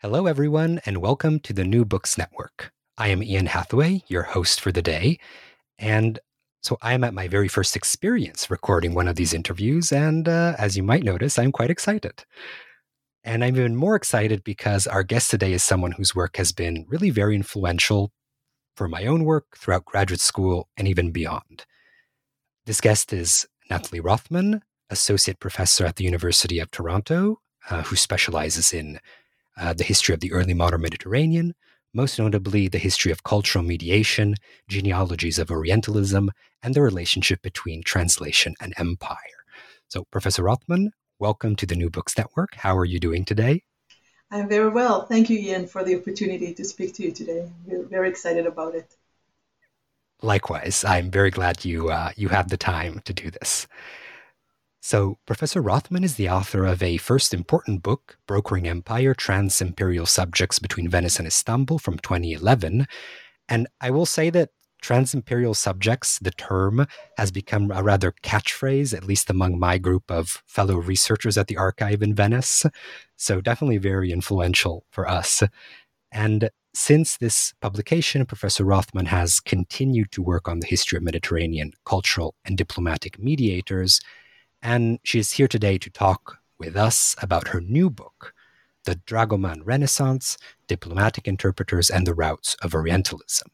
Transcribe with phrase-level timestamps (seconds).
[0.00, 2.70] Hello, everyone, and welcome to the New Books Network.
[2.96, 5.18] I am Ian Hathaway, your host for the day.
[5.76, 6.20] And
[6.62, 9.90] so I am at my very first experience recording one of these interviews.
[9.90, 12.24] And uh, as you might notice, I'm quite excited.
[13.24, 16.86] And I'm even more excited because our guest today is someone whose work has been
[16.88, 18.12] really very influential
[18.76, 21.66] for my own work throughout graduate school and even beyond.
[22.66, 28.72] This guest is Natalie Rothman, Associate Professor at the University of Toronto, uh, who specializes
[28.72, 29.00] in
[29.58, 31.54] uh, the history of the early modern Mediterranean,
[31.94, 34.34] most notably the history of cultural mediation,
[34.68, 36.30] genealogies of Orientalism,
[36.62, 39.16] and the relationship between translation and empire.
[39.88, 42.54] So, Professor Rothman, welcome to the New Books Network.
[42.54, 43.62] How are you doing today?
[44.30, 45.06] I'm very well.
[45.06, 47.48] Thank you, Ian, for the opportunity to speak to you today.
[47.66, 48.94] We're very excited about it.
[50.20, 53.66] Likewise, I'm very glad you uh, you have the time to do this.
[54.90, 60.06] So, Professor Rothman is the author of a first important book, Brokering Empire Trans Imperial
[60.06, 62.86] Subjects Between Venice and Istanbul from 2011.
[63.50, 64.48] And I will say that
[64.80, 66.86] trans imperial subjects, the term,
[67.18, 71.58] has become a rather catchphrase, at least among my group of fellow researchers at the
[71.58, 72.64] archive in Venice.
[73.14, 75.42] So, definitely very influential for us.
[76.10, 81.72] And since this publication, Professor Rothman has continued to work on the history of Mediterranean
[81.84, 84.00] cultural and diplomatic mediators
[84.62, 88.34] and she is here today to talk with us about her new book,
[88.84, 93.48] The Dragoman Renaissance Diplomatic Interpreters and the Routes of Orientalism,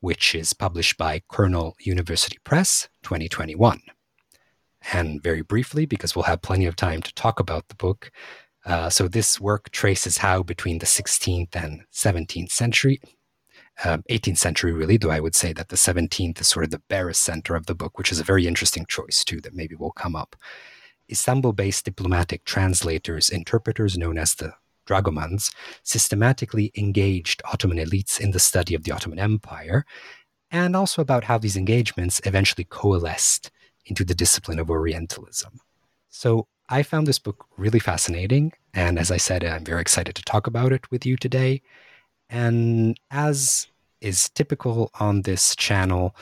[0.00, 3.80] which is published by Cornell University Press 2021.
[4.92, 8.10] And very briefly, because we'll have plenty of time to talk about the book,
[8.64, 13.00] uh, so this work traces how between the 16th and 17th century
[13.84, 16.82] um, 18th century, really, though I would say that the 17th is sort of the
[16.88, 19.92] barest center of the book, which is a very interesting choice, too, that maybe will
[19.92, 20.36] come up.
[21.10, 24.52] Istanbul based diplomatic translators, interpreters known as the
[24.86, 25.52] dragomans,
[25.82, 29.84] systematically engaged Ottoman elites in the study of the Ottoman Empire,
[30.50, 33.50] and also about how these engagements eventually coalesced
[33.86, 35.60] into the discipline of Orientalism.
[36.10, 38.52] So I found this book really fascinating.
[38.74, 41.62] And as I said, I'm very excited to talk about it with you today.
[42.28, 43.67] And as
[44.00, 46.14] is typical on this channel,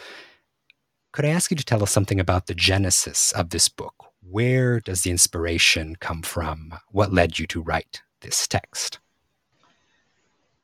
[1.12, 3.94] could I ask you to tell us something about the genesis of this book?
[4.22, 6.74] Where does the inspiration come from?
[6.90, 8.98] What led you to write this text?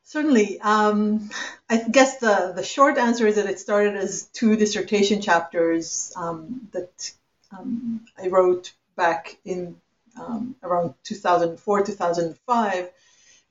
[0.02, 0.60] Certainly.
[0.60, 1.30] Um,
[1.70, 6.68] I guess the, the short answer is that it started as two dissertation chapters um,
[6.72, 7.12] that
[7.50, 9.76] um, I wrote back in
[10.20, 12.90] um, around 2004, 2005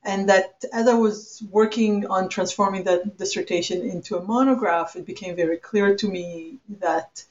[0.04, 5.36] and that as I was working on transforming that dissertation into a monograph, it became
[5.36, 7.24] very clear to me that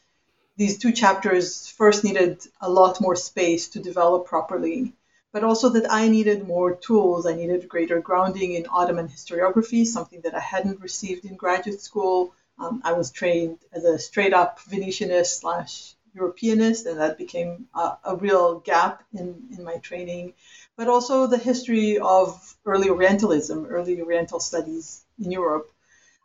[0.56, 4.92] these two chapters first needed a lot more space to develop properly,
[5.32, 7.26] but also that I needed more tools.
[7.26, 12.34] I needed greater grounding in Ottoman historiography, something that I hadn't received in graduate school.
[12.59, 17.97] Um, I was trained as a straight up Venetianist slash Europeanist, and that became a,
[18.04, 20.34] a real gap in, in my training
[20.81, 25.71] but also the history of early Orientalism, early Oriental studies in Europe.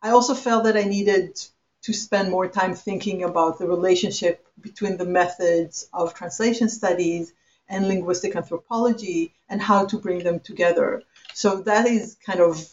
[0.01, 1.38] I also felt that I needed
[1.81, 7.34] to spend more time thinking about the relationship between the methods of translation studies
[7.67, 11.03] and linguistic anthropology and how to bring them together.
[11.34, 12.66] So that is kind of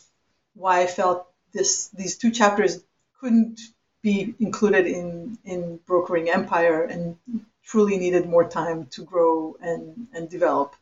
[0.54, 2.80] why I felt this these two chapters
[3.18, 3.58] couldn't
[4.02, 7.16] be included in in brokering empire and
[7.64, 10.74] truly needed more time to grow and and develop.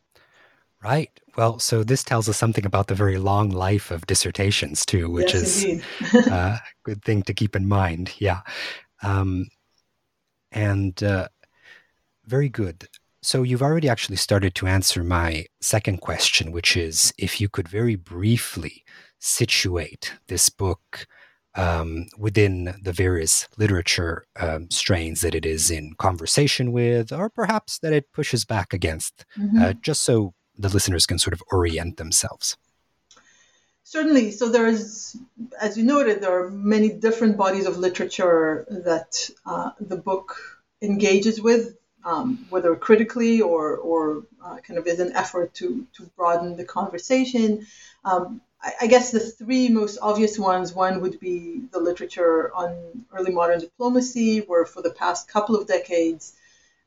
[0.83, 1.11] Right.
[1.37, 5.33] Well, so this tells us something about the very long life of dissertations too, which
[5.33, 5.83] yes, is
[6.27, 8.13] a good thing to keep in mind.
[8.17, 8.41] Yeah.
[9.03, 9.47] Um,
[10.51, 11.27] and uh,
[12.25, 12.87] very good.
[13.21, 17.67] So you've already actually started to answer my second question, which is if you could
[17.67, 18.83] very briefly
[19.19, 21.05] situate this book
[21.55, 27.79] um, within the various literature um, strains that it is in conversation with, or perhaps
[27.79, 29.61] that it pushes back against, mm-hmm.
[29.61, 32.57] uh, just so the listeners can sort of orient themselves?
[33.83, 34.31] Certainly.
[34.31, 35.17] So there's,
[35.59, 40.37] as you noted, there are many different bodies of literature that uh, the book
[40.81, 41.75] engages with.
[42.03, 46.65] um, whether critically or, or uh, kind of as an effort to, to broaden the
[46.65, 47.65] conversation.
[48.03, 53.31] Um, I, guess the three most obvious ones one would be the literature on early
[53.31, 56.33] modern diplomacy, where for the past couple of decades,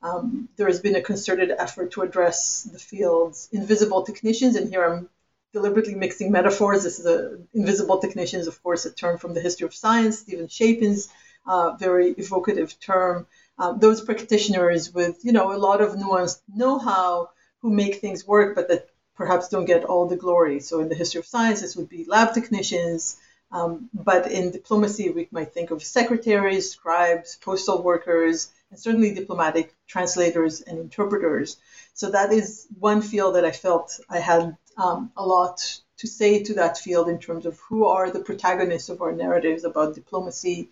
[0.02, 4.54] um, there has been a concerted effort to address the field's invisible technicians.
[4.54, 5.08] And here I'm
[5.52, 6.84] deliberately mixing metaphors.
[6.84, 10.48] This is a invisible technicians, of course, a term from the history of science, Steven
[10.48, 11.08] Shapin's
[11.46, 13.26] uh, very evocative term
[13.58, 17.30] um, those practitioners with you know a lot of nuanced know-how
[17.60, 20.60] who make things work, but that perhaps don't get all the glory.
[20.60, 23.16] So in the history of science, this would be lab technicians.
[23.52, 29.74] Um, but in diplomacy, we might think of secretaries, scribes, postal workers, and certainly diplomatic
[29.86, 31.58] translators and interpreters.
[31.92, 36.42] So that is one field that I felt I had um, a lot to say
[36.42, 40.70] to that field in terms of who are the protagonists of our narratives about diplomacy,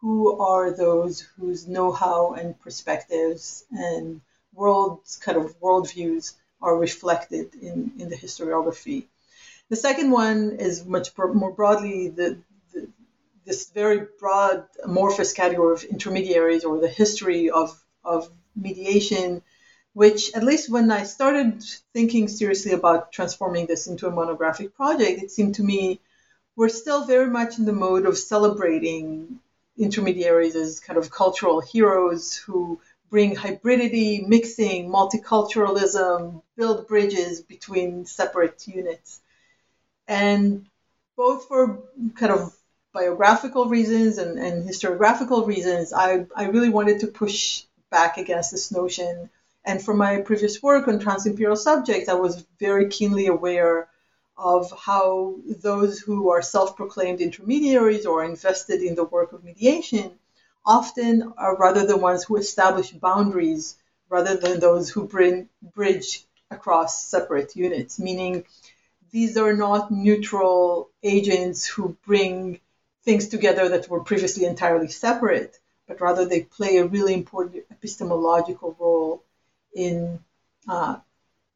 [0.00, 4.22] who are those whose know-how and perspectives and
[4.54, 6.34] world kind of worldviews
[6.64, 9.04] are reflected in, in the historiography.
[9.68, 12.38] The second one is much more broadly the,
[12.72, 12.88] the,
[13.44, 17.68] this very broad amorphous category of intermediaries or the history of,
[18.02, 19.42] of mediation,
[19.92, 21.62] which at least when I started
[21.92, 26.00] thinking seriously about transforming this into a monographic project, it seemed to me
[26.56, 29.40] we're still very much in the mode of celebrating
[29.76, 32.80] intermediaries as kind of cultural heroes who
[33.14, 39.20] bring hybridity, mixing, multiculturalism, build bridges between separate units.
[40.08, 40.66] And
[41.16, 41.78] both for
[42.16, 42.52] kind of
[42.92, 48.72] biographical reasons and, and historiographical reasons, I, I really wanted to push back against this
[48.72, 49.30] notion.
[49.64, 53.86] And from my previous work on trans-imperial subjects, I was very keenly aware
[54.36, 60.18] of how those who are self proclaimed intermediaries or invested in the work of mediation
[60.66, 63.76] often are rather the ones who establish boundaries
[64.08, 68.44] rather than those who bring bridge across separate units, meaning
[69.10, 72.60] these are not neutral agents who bring
[73.04, 78.76] things together that were previously entirely separate, but rather they play a really important epistemological
[78.78, 79.22] role
[79.74, 80.18] in
[80.68, 80.96] uh,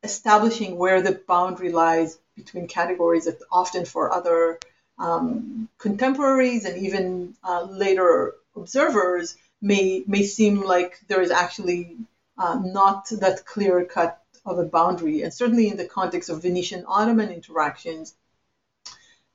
[0.02, 4.58] establishing where the boundary lies between categories that often for other
[4.98, 11.96] um, contemporaries and even uh, later observers may may seem like there is actually
[12.36, 15.22] uh, not that clear cut of a boundary.
[15.22, 18.14] And certainly in the context of Venetian Ottoman interactions,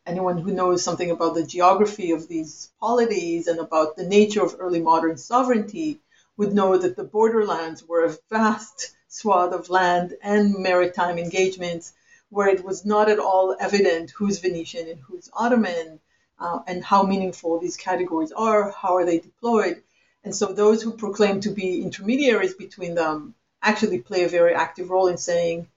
[0.05, 4.55] anyone who knows something about the geography of these polities and about the nature of
[4.59, 5.99] early modern sovereignty
[6.37, 11.93] would know that the borderlands were a vast swath of land and maritime engagements
[12.29, 15.99] where it was not at all evident who's Venetian and who's Ottoman,
[16.43, 19.81] uh, and how meaningful these categories are, how are they deployed.
[20.25, 24.89] And so those who proclaim to be intermediaries between them actually play a very active
[24.89, 25.67] role in saying,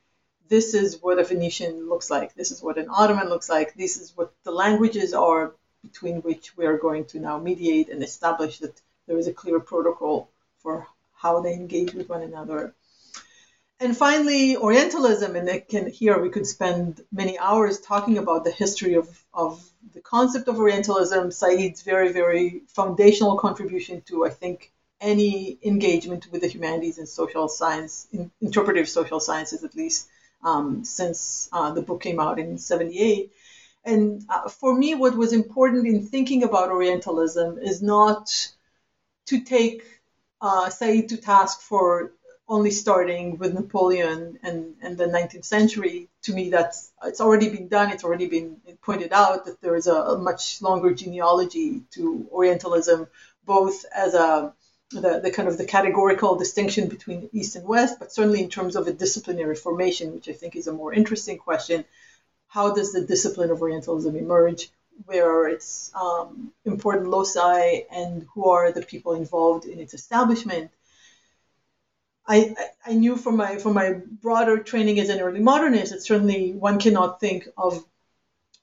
[0.49, 3.97] this is what a Venetian looks like, this is what an Ottoman looks like, this
[3.97, 5.53] is what the languages are
[5.83, 9.61] between which we are going to now mediate and establish that there is a clear
[9.61, 10.29] protocol
[10.59, 12.75] for how they engage with one another
[13.79, 18.95] and finally, Orientalism, and can, here we could spend many hours talking about the history
[18.95, 19.63] of, of
[19.93, 26.41] the concept of Orientalism, Said's very, very foundational contribution to, I think, any engagement with
[26.41, 30.09] the humanities and social science, in, interpretive social sciences at least,
[30.43, 33.31] um, since uh, the book came out in 78.
[33.85, 38.31] And uh, for me, what was important in thinking about Orientalism is not
[39.27, 39.83] to take
[40.41, 42.13] uh, Said to task for
[42.49, 47.69] only starting with Napoleon and, and the 19th century, to me, that's it's already been
[47.69, 47.91] done.
[47.91, 53.09] It's already been pointed out that there is a, a much longer genealogy to Orientalism,
[53.45, 54.55] both as a
[54.93, 58.77] the, the kind of the categorical distinction between East and West, but certainly in terms
[58.77, 61.85] of a disciplinary formation, which I think is a more interesting question.
[62.47, 64.71] How does the discipline of Orientalism emerge?
[65.05, 70.71] Where are its um, important loci, and who are the people involved in its establishment?
[72.29, 72.55] I,
[72.85, 76.79] I knew from my from my broader training as an early modernist that certainly one
[76.79, 77.85] cannot think of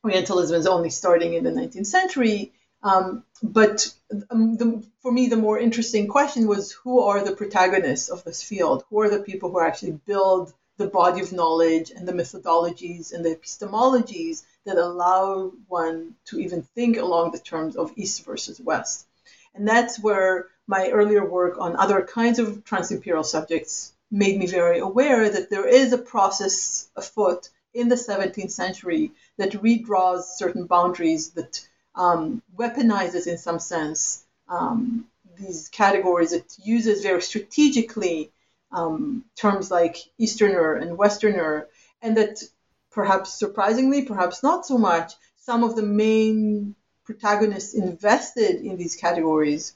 [0.03, 2.51] Orientalism as only starting in the 19th century.
[2.84, 3.93] Um, but
[4.29, 8.43] um, the, for me, the more interesting question was who are the protagonists of this
[8.43, 8.84] field?
[8.89, 13.24] Who are the people who actually build the body of knowledge and the methodologies and
[13.24, 19.08] the epistemologies that allow one to even think along the terms of East versus West?
[19.55, 24.79] And that's where my earlier work on other kinds of trans-imperial subjects made me very
[24.79, 31.32] aware that there is a process afoot in the 17th century that redraws certain boundaries,
[31.32, 36.32] that um, weaponizes, in some sense, um, these categories.
[36.32, 38.32] It uses very strategically
[38.72, 41.67] um, terms like Easterner and Westerner,
[42.01, 42.43] and that
[42.91, 49.74] perhaps surprisingly, perhaps not so much, some of the main protagonists invested in these categories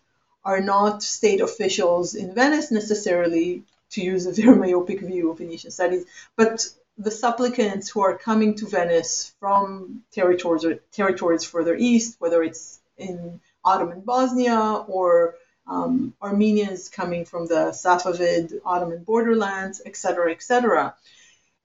[0.47, 5.71] are not state officials in Venice necessarily, to use a very myopic view of Venetian
[5.71, 6.05] studies,
[6.37, 6.65] but
[6.97, 12.79] the supplicants who are coming to Venice from territories or territories further east, whether it's
[12.97, 15.35] in Ottoman Bosnia or
[15.67, 20.95] um, Armenians coming from the Safavid Ottoman borderlands, etc., etc.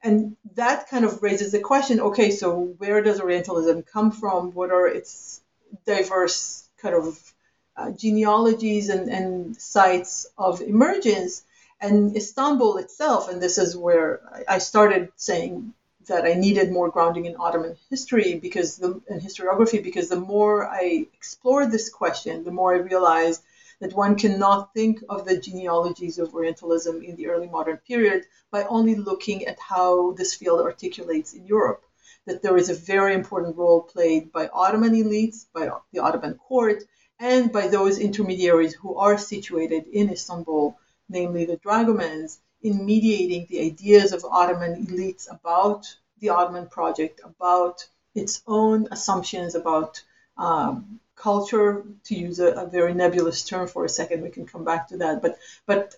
[0.02, 4.50] And that kind of raises the question okay, so where does Orientalism come from?
[4.50, 5.40] What are its
[5.86, 7.32] diverse kind of
[7.76, 11.44] uh, genealogies and, and sites of emergence?
[11.80, 15.74] And Istanbul itself, and this is where I started saying
[16.06, 20.66] that I needed more grounding in Ottoman history because the in historiography because the more
[20.68, 23.42] I explored this question, the more I realized
[23.80, 28.62] that one cannot think of the genealogies of Orientalism in the early modern period by
[28.64, 31.84] only looking at how this field articulates in Europe.
[32.26, 36.84] That there is a very important role played by Ottoman elites, by the Ottoman court,
[37.22, 40.76] and by those intermediaries who are situated in Istanbul,
[41.08, 47.86] namely the dragomans, in mediating the ideas of Ottoman elites about the Ottoman project, about
[48.16, 50.02] its own assumptions about
[50.36, 54.64] um, culture, to use a, a, very nebulous term for a second, we can come
[54.64, 55.22] back to that.
[55.22, 55.94] But but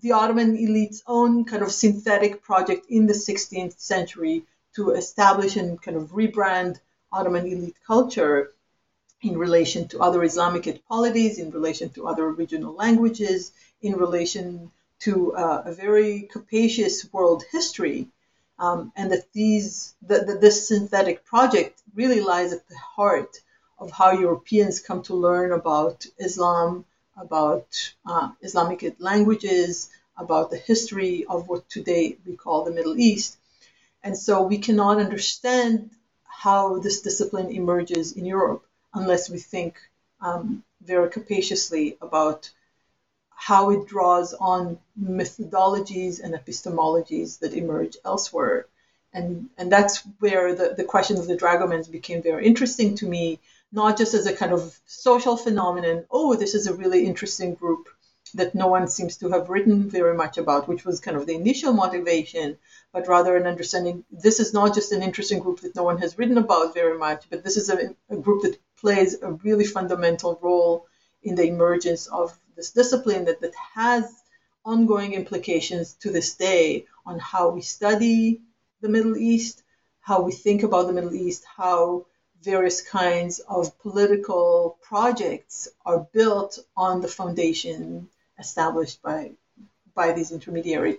[0.00, 4.44] the Ottoman elite's own kind of synthetic project in the 16th century
[4.76, 6.78] to establish and kind of rebrand
[7.10, 8.52] Ottoman elite culture
[9.22, 15.34] in relation to other Islamic polities, in relation to other regional languages, in relation to
[15.34, 18.08] uh, a very capacious world history,
[18.58, 23.40] um, and that these that this synthetic project really lies at the heart
[23.78, 26.84] of how Europeans come to learn about Islam,
[27.16, 27.66] about
[28.06, 33.36] uh, Islamic languages, about the history of what today we call the Middle East.
[34.04, 35.90] And so we cannot understand
[36.24, 38.64] how this discipline emerges in Europe
[38.94, 39.78] unless we think
[40.20, 42.50] um, very capaciously about
[43.34, 48.66] how it draws on methodologies and epistemologies that emerge elsewhere.
[49.12, 53.40] And, and that's where the, the question of the dragomans became very interesting to me,
[53.72, 57.88] not just as a kind of social phenomenon, oh, this is a really interesting group
[58.34, 61.34] that no one seems to have written very much about, which was kind of the
[61.34, 62.56] initial motivation,
[62.92, 66.16] but rather an understanding this is not just an interesting group that no one has
[66.16, 70.38] written about very much, but this is a, a group that plays a really fundamental
[70.42, 70.86] role
[71.22, 74.04] in the emergence of this discipline that, that has
[74.64, 78.42] ongoing implications to this day on how we study
[78.80, 79.62] the Middle East,
[80.00, 82.06] how we think about the Middle East, how
[82.42, 88.08] various kinds of political projects are built on the foundation
[88.38, 89.30] established by
[89.94, 90.98] by these intermediaries.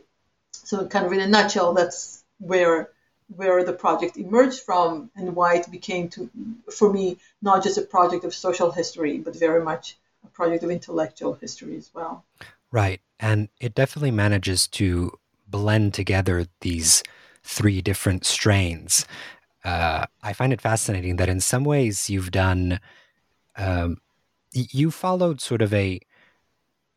[0.52, 2.93] So, kind of in a nutshell, that's where
[3.36, 6.30] where the project emerged from and why it became to
[6.72, 10.72] for me not just a project of social history, but very much a project of
[10.72, 12.26] intellectual history as well.
[12.72, 15.12] Right, and it definitely manages to
[15.48, 17.04] blend together these
[17.44, 19.06] three different strains
[19.64, 22.80] uh, I find it fascinating that in some ways you've done,
[23.56, 23.98] um,
[24.52, 26.00] you followed sort of a,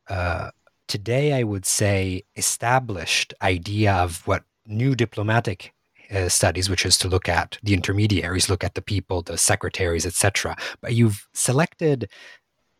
[0.09, 0.51] uh,
[0.89, 5.73] today I would say, established idea of what new diplomatic
[6.15, 10.07] uh, studies, which is to look at the intermediaries, look at the people, the secretaries,
[10.07, 10.57] etc.
[10.81, 12.09] But you've selected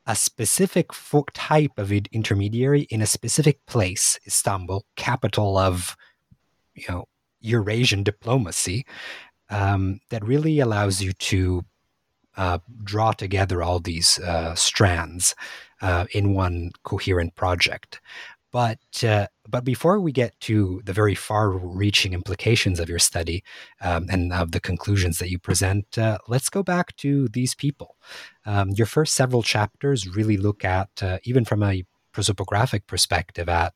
[0.07, 0.93] a specific
[1.35, 5.97] type of intermediary in a specific place, Istanbul, capital of,
[6.75, 7.09] you know,
[7.41, 8.87] Eurasian diplomacy,
[9.51, 11.65] um, that really allows you to
[12.37, 15.35] uh, draw together all these uh, strands
[15.81, 18.01] uh, in one coherent project.
[18.57, 23.45] But uh, but before we get to the very far-reaching implications of your study
[23.83, 27.97] um, and of the conclusions that you present, uh, let's go back to these people.
[28.47, 31.85] Um, your first several chapters really look at, uh, even from a
[32.15, 33.75] prosopographic perspective, at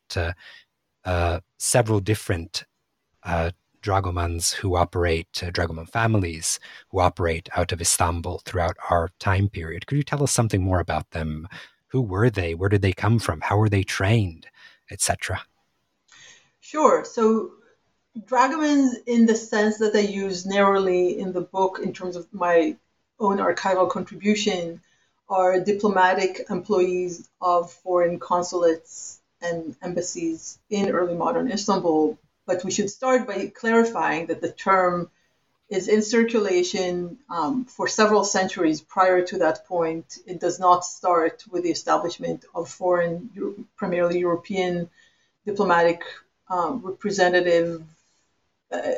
[1.59, 2.63] several different
[3.83, 6.59] dragomans who operate, uh, dragoman families
[6.89, 9.85] who operate out of Istanbul throughout our time period.
[9.85, 11.47] Could you tell us something more about them?
[11.93, 12.55] Who were they?
[12.55, 13.41] Where did they come from?
[13.41, 14.47] How were they trained,
[14.91, 15.41] etc.?
[16.59, 17.05] Sure.
[17.05, 17.51] So
[18.17, 22.75] dragomans, in the sense that I use narrowly in the book in terms of my
[23.19, 24.81] own archival contribution,
[25.29, 32.89] are diplomatic employees of foreign consulates and embassies in early modern Istanbul but we should
[32.89, 35.09] start by clarifying that the term
[35.71, 40.17] is in circulation um, for several centuries prior to that point.
[40.27, 44.89] It does not start with the establishment of foreign, primarily European
[45.45, 46.03] diplomatic
[46.49, 47.83] um, representative
[48.69, 48.91] uh,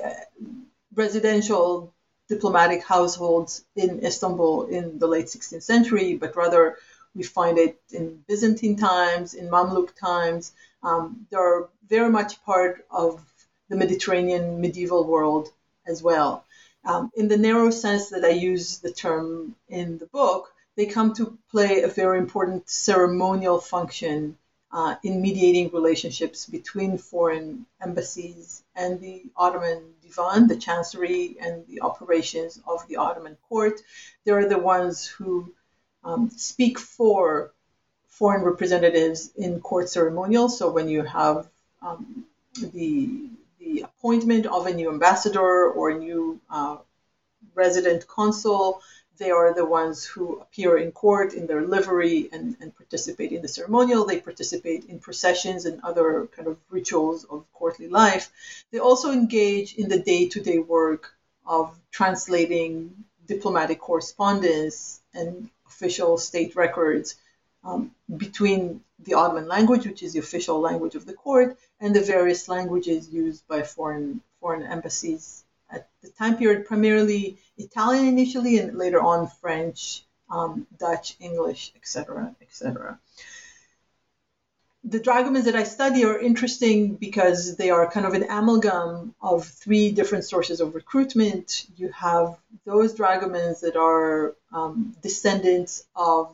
[0.95, 1.93] residential
[2.27, 6.77] diplomatic households in Istanbul in the late 16th century, but rather
[7.13, 10.53] we find it in Byzantine times, in Mamluk times.
[10.81, 13.23] Um, they're very much part of
[13.69, 15.49] the Mediterranean medieval world
[15.85, 16.43] as well.
[16.85, 21.13] Um, in the narrow sense that I use the term in the book, they come
[21.13, 24.37] to play a very important ceremonial function
[24.71, 31.81] uh, in mediating relationships between foreign embassies and the Ottoman Divan, the chancery, and the
[31.81, 33.81] operations of the Ottoman court.
[34.25, 35.53] They're the ones who
[36.03, 37.53] um, speak for
[38.07, 40.49] foreign representatives in court ceremonial.
[40.49, 41.47] So when you have
[41.81, 42.25] um,
[42.73, 43.29] the
[43.63, 46.77] the appointment of a new ambassador or a new uh,
[47.55, 48.81] resident consul,
[49.17, 53.41] they are the ones who appear in court in their livery and, and participate in
[53.41, 54.05] the ceremonial.
[54.05, 58.31] They participate in processions and other kind of rituals of courtly life.
[58.71, 61.15] They also engage in the day to day work
[61.45, 67.15] of translating diplomatic correspondence and official state records
[67.63, 72.01] um, between the Ottoman language, which is the official language of the court, and the
[72.01, 78.77] various languages used by foreign foreign embassies at the time period, primarily Italian initially, and
[78.77, 82.97] later on French, um, Dutch, English, etc., etc.
[84.85, 89.45] The dragomans that I study are interesting because they are kind of an amalgam of
[89.45, 91.65] three different sources of recruitment.
[91.75, 96.33] You have those dragomans that are um, descendants of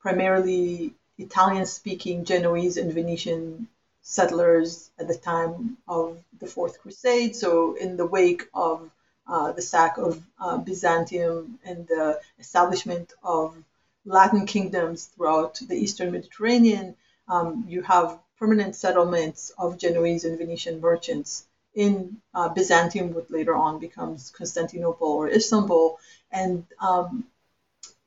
[0.00, 3.68] primarily Italian speaking Genoese and Venetian
[4.04, 7.34] settlers at the time of the Fourth Crusade.
[7.34, 8.90] So, in the wake of
[9.26, 13.56] uh, the sack of uh, Byzantium and the establishment of
[14.04, 16.94] Latin kingdoms throughout the Eastern Mediterranean,
[17.28, 23.54] um, you have permanent settlements of Genoese and Venetian merchants in uh, Byzantium, what later
[23.54, 25.98] on becomes Constantinople or Istanbul.
[26.30, 27.24] And um,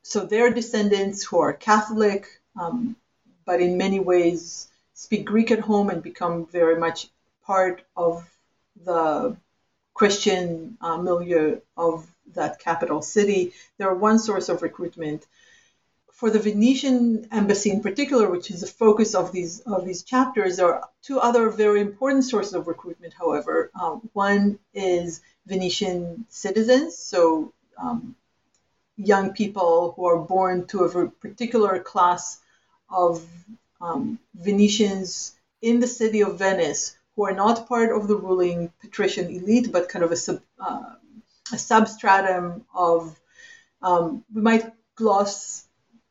[0.04, 2.95] so their descendants who are Catholic, um,
[3.45, 4.67] but in many ways
[4.98, 7.10] speak Greek at home and become very much
[7.46, 8.28] part of
[8.84, 9.38] the
[9.94, 13.54] Christian uh, milieu of that capital city.
[13.78, 15.28] They're one source of recruitment.
[16.12, 20.58] For the Venetian embassy in particular, which is the focus of these of these chapters,
[20.58, 23.14] there are two other very important sources of recruitment.
[23.14, 28.16] However, um, one is Venetian citizens, so um,
[28.98, 32.40] young people who are born to a particular class
[32.90, 33.24] of
[33.82, 39.28] um, Venetians in the city of Venice who are not part of the ruling patrician
[39.30, 40.94] elite, but kind of a, sub, uh,
[41.52, 43.20] a substratum of,
[43.82, 45.66] um, we might gloss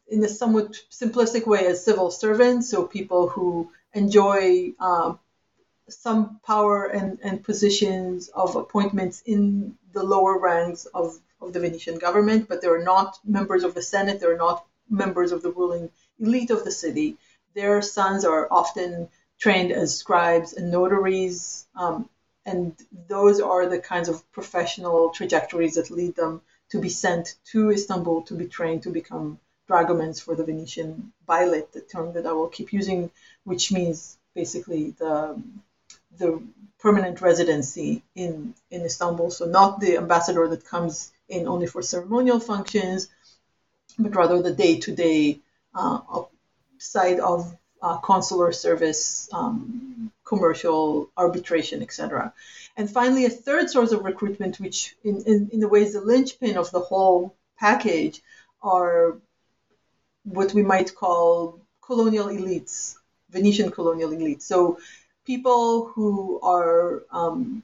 [0.08, 5.14] in a somewhat simplistic way as civil servants, so people who enjoy uh,
[5.88, 11.98] some power and, and positions of appointments in the lower ranks of of the Venetian
[11.98, 16.50] government, but they're not members of the Senate, they're not members of the ruling elite
[16.50, 17.18] of the city.
[17.56, 22.10] Their sons are often trained as scribes and notaries, um,
[22.44, 22.76] and
[23.08, 28.22] those are the kinds of professional trajectories that lead them to be sent to Istanbul
[28.24, 29.40] to be trained to become
[29.70, 33.10] dragomans for the Venetian beylik, the term that I will keep using,
[33.44, 35.42] which means basically the
[36.18, 36.42] the
[36.78, 39.30] permanent residency in, in Istanbul.
[39.30, 43.08] So not the ambassador that comes in only for ceremonial functions,
[43.98, 45.40] but rather the day-to-day
[45.74, 46.00] uh,
[46.78, 52.32] side of uh, consular service, um, commercial arbitration, etc.
[52.76, 56.56] And finally, a third source of recruitment, which in, in, in the ways the linchpin
[56.56, 58.22] of the whole package,
[58.62, 59.16] are
[60.24, 62.96] what we might call colonial elites,
[63.30, 64.42] Venetian colonial elites.
[64.42, 64.78] So
[65.24, 67.62] people who are um,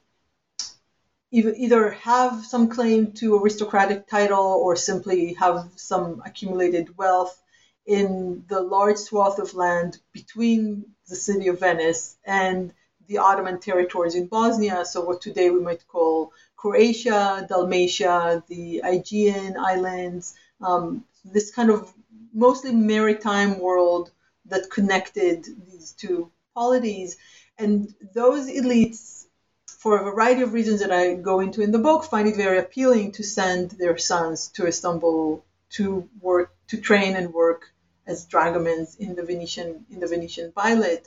[1.32, 7.42] either have some claim to aristocratic title or simply have some accumulated wealth
[7.86, 12.72] in the large swath of land between the city of Venice and
[13.08, 19.56] the Ottoman territories in Bosnia, so what today we might call Croatia, Dalmatia, the Aegean
[19.58, 21.92] Islands, um, this kind of
[22.32, 24.10] mostly maritime world
[24.46, 27.16] that connected these two polities.
[27.58, 29.26] And those elites,
[29.66, 32.58] for a variety of reasons that I go into in the book, find it very
[32.58, 37.70] appealing to send their sons to Istanbul to work, to train and work
[38.06, 41.04] as dragomans in the Venetian in the Venetian beylik.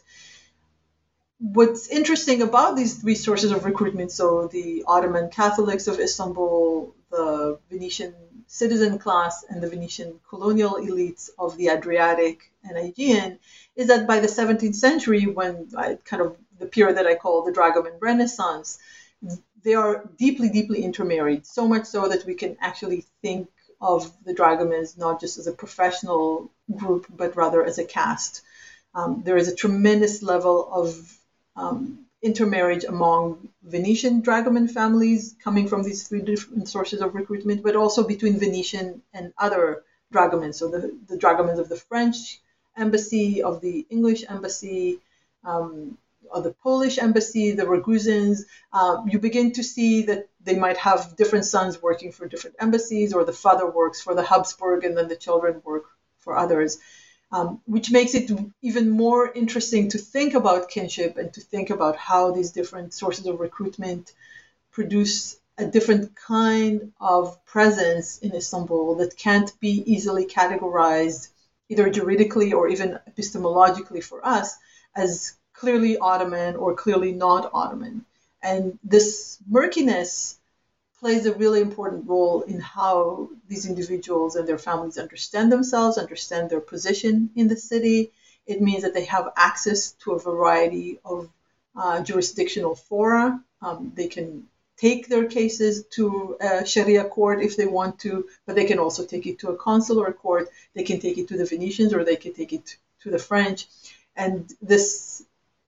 [1.39, 7.59] What's interesting about these three sources of recruitment, so the Ottoman Catholics of Istanbul, the
[7.71, 8.13] Venetian
[8.45, 13.39] citizen class and the Venetian colonial elites of the Adriatic and Aegean
[13.75, 17.43] is that by the 17th century, when I kind of the period that I call
[17.43, 18.77] the Dragoman Renaissance,
[19.63, 23.49] they are deeply, deeply intermarried, so much so that we can actually think
[23.81, 28.41] of the Dragomans not just as a professional group, but rather as a caste.
[28.93, 31.17] Um, there is a tremendous level of
[31.55, 37.75] um, intermarriage among Venetian dragoman families coming from these three different sources of recruitment, but
[37.75, 39.83] also between Venetian and other
[40.13, 40.55] dragomans.
[40.55, 42.39] So the, the dragomans of the French
[42.77, 44.99] embassy, of the English embassy,
[45.43, 45.97] um,
[46.31, 51.15] of the Polish embassy, the Ragusans, uh, you begin to see that they might have
[51.17, 55.07] different sons working for different embassies, or the father works for the Habsburg and then
[55.07, 55.85] the children work
[56.19, 56.79] for others
[57.31, 58.31] um, which makes it
[58.61, 63.25] even more interesting to think about kinship and to think about how these different sources
[63.25, 64.13] of recruitment
[64.71, 71.29] produce a different kind of presence in Istanbul that can't be easily categorized
[71.69, 74.55] either juridically or even epistemologically for us
[74.95, 78.05] as clearly Ottoman or clearly not Ottoman.
[78.45, 80.37] And this murkiness
[80.99, 86.49] plays a really important role in how these individuals and their families understand themselves, understand
[86.49, 88.11] their position in the city.
[88.45, 91.27] It means that they have access to a variety of
[91.75, 93.41] uh, jurisdictional fora.
[93.63, 98.55] Um, they can take their cases to a Sharia court if they want to, but
[98.55, 100.49] they can also take it to a consular court.
[100.75, 103.65] They can take it to the Venetians or they can take it to the French.
[104.15, 105.23] And this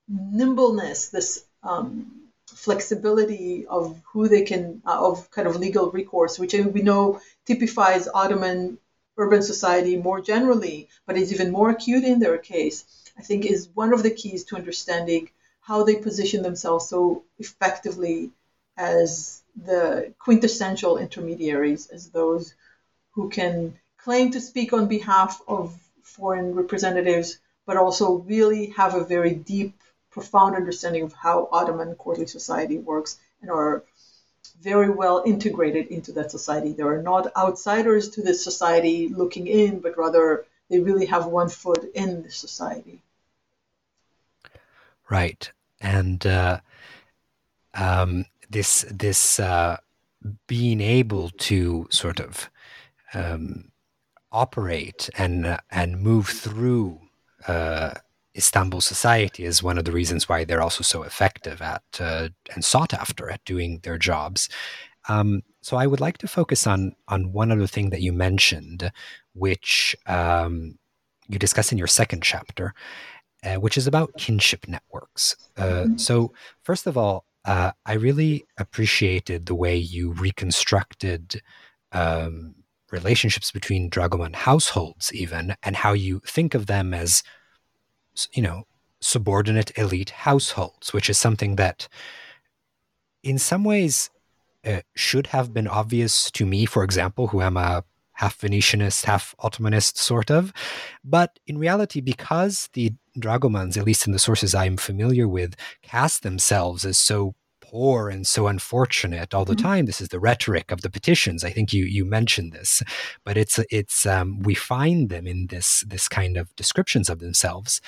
[0.08, 6.54] nimbleness, this um, flexibility of who they can uh, of kind of legal recourse, which
[6.54, 8.78] we know typifies Ottoman
[9.18, 12.86] urban society more generally, but is even more acute in their case.
[13.18, 15.30] I think is one of the keys to understanding
[15.62, 18.32] how they position themselves so effectively
[18.78, 22.54] as the quintessential intermediaries, as those
[23.12, 29.04] who can claim to speak on behalf of foreign representatives, but also really have a
[29.04, 29.74] very deep
[30.18, 33.84] profound understanding of how Ottoman courtly society works and are
[34.62, 36.74] very well integrated into that society.
[36.74, 41.50] They are not outsiders to this society looking in, but rather they really have one
[41.50, 43.02] foot in the society.
[45.10, 46.60] Right, and uh,
[47.76, 49.78] um, this this uh,
[50.48, 52.50] being able to sort of
[53.14, 53.72] um,
[54.32, 57.00] operate and uh, and move through
[57.48, 57.94] uh,
[58.38, 62.64] Istanbul society is one of the reasons why they're also so effective at uh, and
[62.64, 64.48] sought after at doing their jobs.
[65.10, 68.92] Um, so I would like to focus on on one other thing that you mentioned,
[69.34, 70.78] which um,
[71.28, 72.74] you discuss in your second chapter,
[73.44, 75.36] uh, which is about kinship networks.
[75.58, 75.98] Uh, mm-hmm.
[75.98, 81.42] So first of all, uh, I really appreciated the way you reconstructed.
[81.92, 82.56] Um,
[82.90, 87.22] relationships between dragoman households even and how you think of them as
[88.34, 88.66] you know,
[89.00, 91.88] subordinate elite households, which is something that
[93.24, 94.10] in some ways
[94.66, 99.36] uh, should have been obvious to me, for example, who am a half Venetianist, half
[99.40, 100.52] Ottomanist, sort of.
[101.04, 105.56] But in reality, because the Dragomans, at least in the sources I am familiar with,
[105.84, 107.36] cast themselves as so
[107.70, 109.66] poor and so unfortunate all the mm-hmm.
[109.66, 109.86] time.
[109.86, 111.44] This is the rhetoric of the petitions.
[111.44, 112.82] I think you you mentioned this,
[113.24, 117.82] but it's it's um, we find them in this this kind of descriptions of themselves.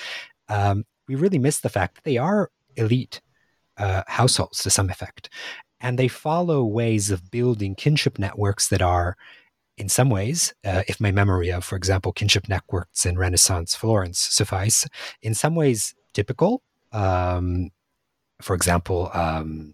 [0.49, 3.21] Um, we really miss the fact that they are elite
[3.77, 5.29] uh, households to some effect,
[5.79, 9.15] and they follow ways of building kinship networks that are.
[9.77, 14.19] In some ways, uh, if my memory of, for example, kinship networks in Renaissance Florence
[14.19, 14.85] suffice,
[15.21, 16.61] in some ways typical,
[16.91, 17.69] um,
[18.41, 19.73] for example, um,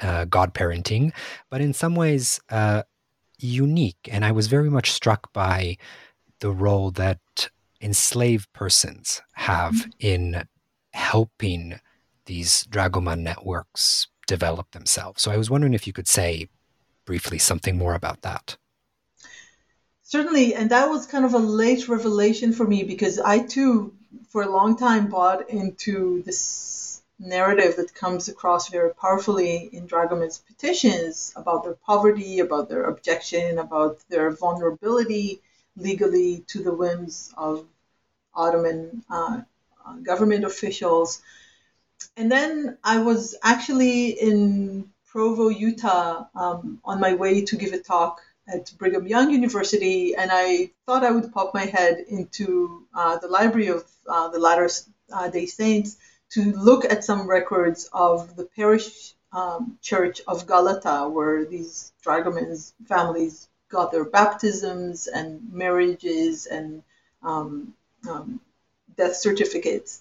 [0.00, 1.12] uh, godparenting,
[1.50, 2.82] but in some ways uh,
[3.38, 4.08] unique.
[4.10, 5.76] And I was very much struck by
[6.40, 7.20] the role that
[7.80, 9.90] enslaved persons have mm-hmm.
[10.00, 10.44] in
[10.92, 11.80] helping
[12.26, 15.22] these dragoman networks develop themselves.
[15.22, 16.48] So I was wondering if you could say
[17.04, 18.56] briefly something more about that.
[20.02, 23.94] Certainly, and that was kind of a late revelation for me because I too,
[24.28, 30.38] for a long time, bought into this narrative that comes across very powerfully in Dragoman's
[30.38, 35.40] petitions about their poverty, about their objection, about their vulnerability
[35.76, 37.66] legally to the whims of
[38.34, 39.42] Ottoman uh,
[40.02, 41.22] government officials.
[42.16, 47.78] And then I was actually in Provo, Utah, um, on my way to give a
[47.78, 53.18] talk at Brigham Young University, and I thought I would pop my head into uh,
[53.18, 54.68] the library of uh, the Latter
[55.30, 55.96] Day Saints
[56.32, 62.72] to look at some records of the parish um, church of Galata, where these dragomans
[62.86, 66.82] families got their baptisms and marriages and
[67.22, 67.74] um,
[68.08, 68.40] um,
[68.96, 70.00] death certificates.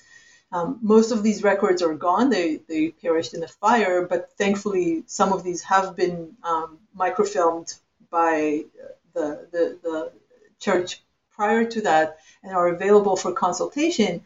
[0.51, 2.29] Um, most of these records are gone.
[2.29, 7.73] They, they perished in a fire, but thankfully some of these have been um, microfilmed
[8.09, 8.65] by
[9.13, 10.11] the, the, the
[10.59, 14.21] church prior to that and are available for consultation.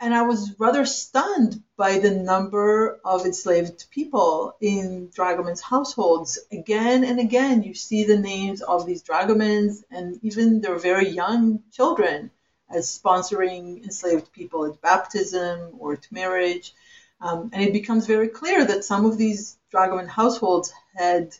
[0.00, 6.38] And I was rather stunned by the number of enslaved people in dragoman's households.
[6.52, 11.64] Again and again, you see the names of these dragomans and even their very young
[11.72, 12.30] children
[12.70, 16.74] as sponsoring enslaved people at baptism or at marriage.
[17.20, 21.34] Um, and it becomes very clear that some of these dragoman households had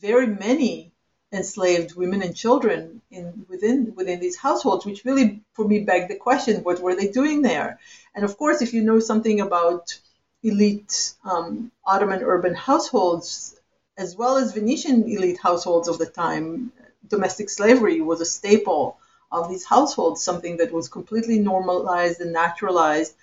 [0.00, 0.92] very many
[1.32, 6.16] enslaved women and children in within within these households, which really for me begged the
[6.16, 7.78] question: what were they doing there?
[8.14, 9.98] And of course, if you know something about
[10.42, 13.58] elite um, Ottoman urban households,
[13.96, 16.72] as well as Venetian elite households of the time,
[17.08, 18.98] domestic slavery was a staple
[19.30, 23.14] of these households, something that was completely normalized and naturalized,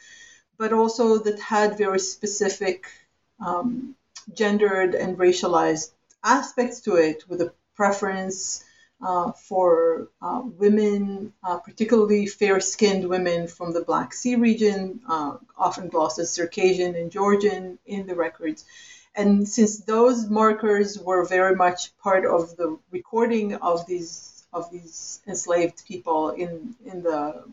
[0.57, 2.85] but also that had very specific
[3.45, 3.95] um,
[4.33, 5.91] gendered and racialized
[6.23, 8.63] aspects to it, with a preference
[9.01, 15.37] uh, for uh, women, uh, particularly fair skinned women from the Black Sea region, uh,
[15.57, 18.65] often glossed as Circassian and Georgian in the records.
[19.15, 25.21] And since those markers were very much part of the recording of these of these
[25.27, 27.43] enslaved people in in the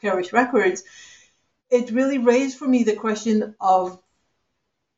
[0.00, 0.84] parish records,
[1.70, 3.98] it really raised for me the question of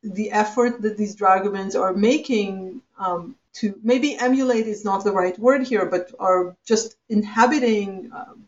[0.03, 5.37] the effort that these dragomans are making um, to maybe emulate is not the right
[5.39, 8.45] word here, but are just inhabiting um,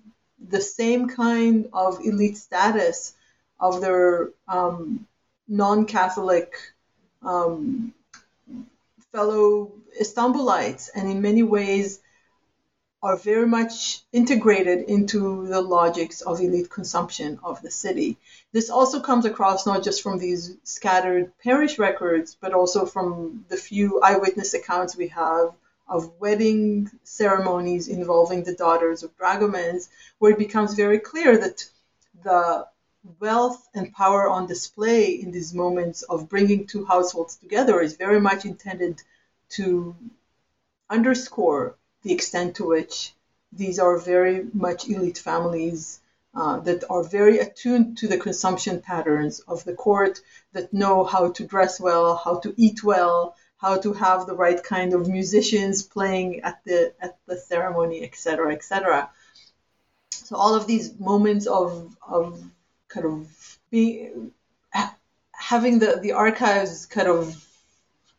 [0.50, 3.14] the same kind of elite status
[3.60, 5.08] of their um,
[5.48, 6.54] non-Catholic
[7.24, 7.94] um,
[9.12, 12.00] fellow Istanbulites, and in many ways
[13.04, 18.18] are very much integrated into the logics of elite consumption of the city.
[18.52, 23.58] This also comes across not just from these scattered parish records, but also from the
[23.58, 25.54] few eyewitness accounts we have
[25.88, 31.70] of wedding ceremonies involving the daughters of dragomans, where it becomes very clear that
[32.24, 32.68] the
[33.20, 38.20] wealth and power on display in these moments of bringing two households together is very
[38.20, 39.02] much intended
[39.50, 39.96] to
[40.90, 41.78] underscore
[42.08, 43.14] the extent to which
[43.52, 46.00] these are very much elite families
[46.34, 50.22] uh, that are very attuned to the consumption patterns of the court,
[50.54, 54.64] that know how to dress well, how to eat well, how to have the right
[54.64, 59.10] kind of musicians playing at the at the ceremony, etc., etc.
[60.12, 62.42] So all of these moments of of
[62.88, 64.32] kind of being
[65.52, 67.22] having the the archives kind of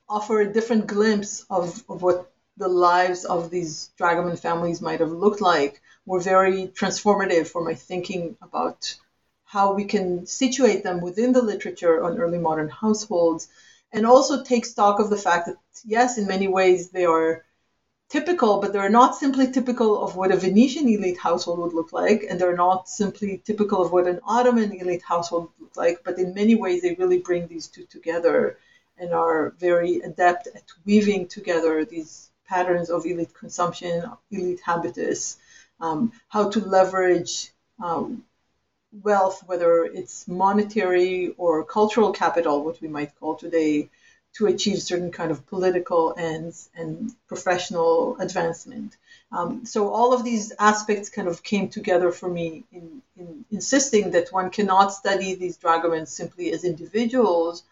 [0.09, 5.13] offer a different glimpse of, of what the lives of these dragoman families might have
[5.13, 8.97] looked like were very transformative for my thinking about
[9.45, 13.49] how we can situate them within the literature on early modern households
[13.93, 17.45] and also take stock of the fact that yes in many ways they are
[18.09, 22.25] typical but they're not simply typical of what a venetian elite household would look like
[22.29, 26.19] and they're not simply typical of what an ottoman elite household would look like but
[26.19, 28.59] in many ways they really bring these two together
[28.99, 35.39] and are very adept at weaving together these patterns of elite consumption, elite habitus,
[35.81, 37.51] um, how to leverage
[37.83, 38.25] um,
[39.03, 43.91] wealth, whether it's monetary or cultural capital, what we might call today,
[44.35, 48.97] to achieve certain kind of political ends and professional advancement.
[49.33, 54.13] Um, so all of these aspects kind of came together for me in, in insisting
[54.13, 57.63] that one cannot study these dragomans simply as individuals,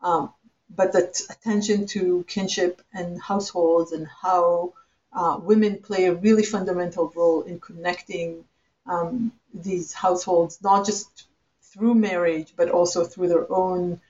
[0.00, 0.32] um,
[0.74, 4.72] but that attention to kinship and households and how
[5.12, 8.44] uh, women play a really fundamental role in connecting
[8.86, 11.26] um, these households, not just
[11.62, 14.00] through marriage, but also through their own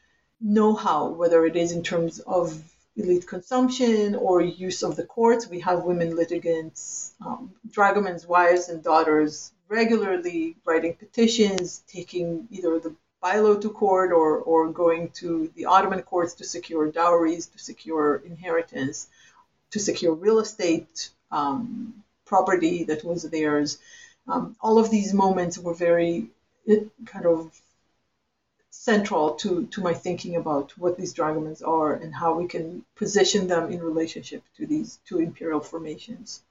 [0.41, 2.63] know how, whether it is in terms of
[2.97, 5.49] elite consumption or use of the courts.
[5.49, 12.95] We have women litigants, um, dragomans' wives and daughters regularly writing petitions, taking either the
[13.23, 18.17] bailo to court or, or going to the Ottoman courts to secure dowries, to secure
[18.25, 19.09] inheritance,
[19.71, 23.79] to secure real estate um, property that was theirs.
[24.27, 26.29] Um, all of these moments were very
[27.07, 27.61] kind of
[28.71, 33.49] central to, to my thinking about what these dragomans are and how we can position
[33.49, 36.43] them in relationship to these two imperial formations.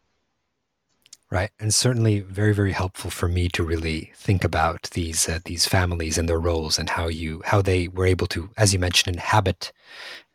[1.29, 5.65] Right, and certainly very, very helpful for me to really think about these uh, these
[5.65, 9.13] families and their roles and how you how they were able to, as you mentioned,
[9.13, 9.73] inhabit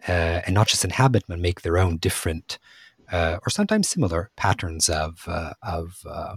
[0.06, 2.58] uh, and not just inhabit, but make their own different
[3.10, 6.36] uh, or sometimes similar patterns of uh, of uh,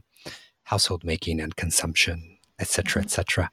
[0.63, 3.51] household making and consumption, etc., etc.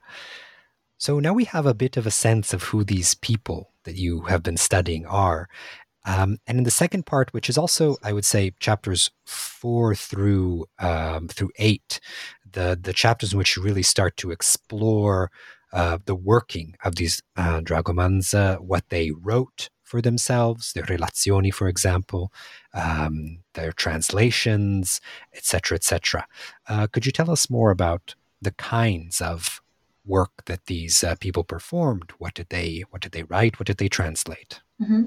[0.98, 4.22] So now we have a bit of a sense of who these people that you
[4.22, 5.48] have been studying are.
[6.04, 10.66] Um, and in the second part, which is also, I would say, chapters four through
[10.78, 12.00] um, through eight,
[12.50, 15.30] the the chapters in which you really start to explore
[15.72, 21.52] uh, the working of these uh, dragomans, uh, what they wrote for themselves, their relazioni,
[21.52, 22.32] for example,
[22.74, 25.00] um, their translations,
[25.34, 26.26] etc., etc.
[26.68, 29.60] Uh, could you tell us more about the kinds of
[30.04, 32.10] work that these uh, people performed?
[32.18, 33.58] What did they What did they write?
[33.58, 34.60] What did they translate?
[34.80, 35.02] Mm-hmm.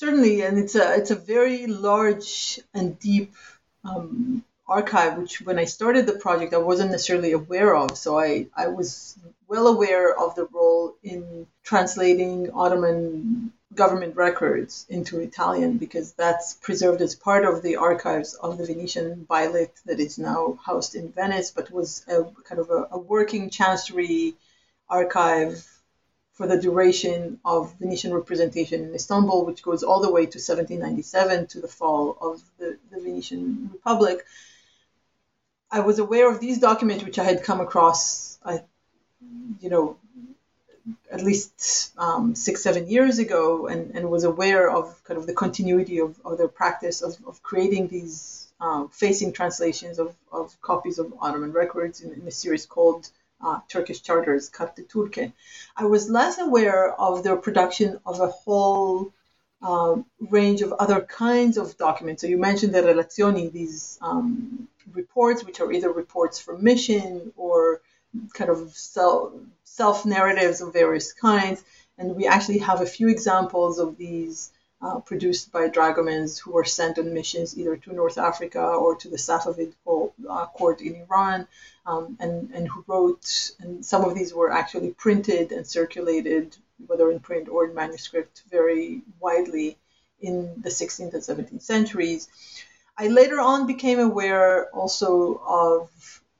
[0.00, 3.34] Certainly, and it's a it's a very large and deep
[3.84, 7.98] um, archive, which when I started the project, I wasn't necessarily aware of.
[7.98, 15.20] So I, I was well aware of the role in translating Ottoman government records into
[15.20, 20.16] Italian because that's preserved as part of the archives of the Venetian bailate that is
[20.18, 24.34] now housed in Venice, but was a kind of a, a working chancery
[24.88, 25.79] archive
[26.40, 31.48] for the duration of Venetian representation in Istanbul, which goes all the way to 1797
[31.48, 34.24] to the fall of the, the Venetian Republic.
[35.70, 38.62] I was aware of these documents, which I had come across, I,
[39.60, 39.98] you know,
[41.12, 45.34] at least um, six, seven years ago, and, and was aware of kind of the
[45.34, 50.98] continuity of, of their practice of, of creating these uh, facing translations of, of copies
[50.98, 53.10] of Ottoman records in, in a series called
[53.42, 55.32] uh, Turkish Charters, Turke.
[55.76, 59.12] I was less aware of their production of a whole
[59.62, 62.22] uh, range of other kinds of documents.
[62.22, 67.80] So you mentioned the relazioni, these um, reports, which are either reports from mission or
[68.34, 71.62] kind of self narratives of various kinds.
[71.98, 74.50] And we actually have a few examples of these
[74.82, 79.08] uh, produced by dragomans who were sent on missions either to North Africa or to
[79.08, 81.46] the Safavid uh, court in Iran,
[81.86, 87.10] um, and, and who wrote, and some of these were actually printed and circulated, whether
[87.10, 89.76] in print or in manuscript, very widely
[90.20, 92.28] in the 16th and 17th centuries.
[92.96, 95.90] I later on became aware also of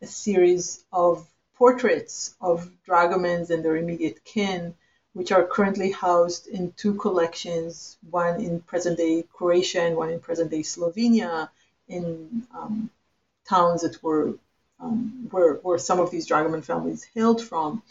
[0.02, 1.26] a series of
[1.56, 4.74] portraits of dragomans and their immediate kin,
[5.12, 10.20] which are currently housed in two collections, one in present day Croatia and one in
[10.20, 11.48] present day Slovenia,
[11.88, 12.90] in um,
[13.48, 14.34] towns that were
[14.78, 17.82] um, where, where some of these dragoman families hailed from.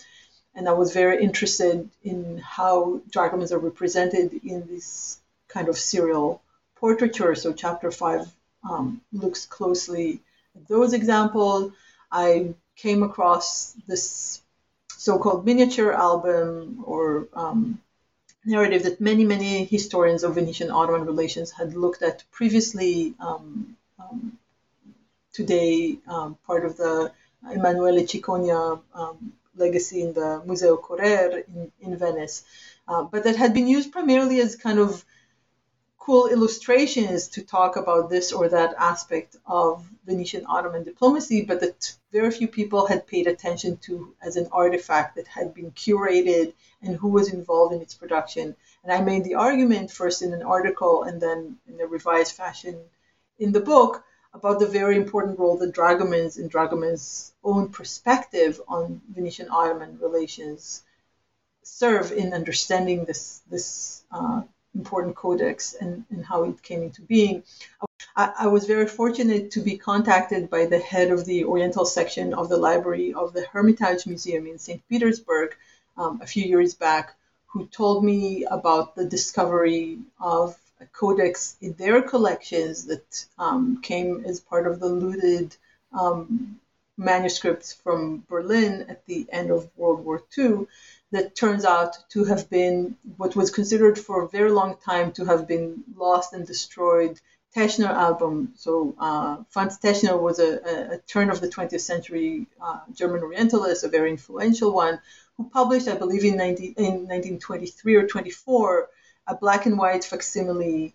[0.55, 6.41] And I was very interested in how dragomans are represented in this kind of serial
[6.75, 7.35] portraiture.
[7.35, 8.27] So, chapter five
[8.67, 10.21] um, looks closely
[10.55, 11.73] at those examples.
[12.11, 14.41] I came across this
[14.99, 17.81] so-called miniature album or um,
[18.45, 23.13] narrative that many, many historians of Venetian-Ottoman relations had looked at previously.
[23.19, 24.37] Um, um
[25.31, 27.11] today, um, part of the
[27.55, 32.43] Emanuele Cicogna um, legacy in the Museo Correr in, in Venice,
[32.87, 35.05] uh, but that had been used primarily as kind of
[36.09, 41.95] cool illustrations to talk about this or that aspect of Venetian Ottoman diplomacy, but that
[42.11, 46.95] very few people had paid attention to as an artifact that had been curated and
[46.95, 48.55] who was involved in its production.
[48.83, 52.79] And I made the argument first in an article and then in a revised fashion
[53.37, 58.99] in the book about the very important role that dragomans and dragomans' own perspective on
[59.13, 60.81] Venetian Ottoman relations
[61.61, 64.41] serve in understanding this this uh,
[64.75, 67.43] important codex and, and how it came into being.
[68.15, 72.33] I, I, was very fortunate to be contacted by the head of the Oriental section
[72.33, 74.81] of the library of the Hermitage Museum in St.
[74.87, 75.55] Petersburg
[75.97, 77.15] um, a few years back,
[77.47, 84.23] who told me about the discovery of a codex in their collections that um, came
[84.25, 85.55] as part of the looted
[85.91, 86.59] um,
[86.99, 90.67] manuscripts from Berlin at the end of World War II
[91.11, 95.25] that turns out to have been what was considered for a very long time to
[95.25, 97.19] have been lost and destroyed
[97.55, 98.53] Taeschner album.
[98.55, 103.83] So uh, Franz Taeschner was a, a, turn of the 20th century uh, German Orientalist,
[103.83, 104.99] a very influential one,
[105.35, 108.89] who published, I believe, in, 19, in 1923 or 24,
[109.27, 110.93] a black and white facsimile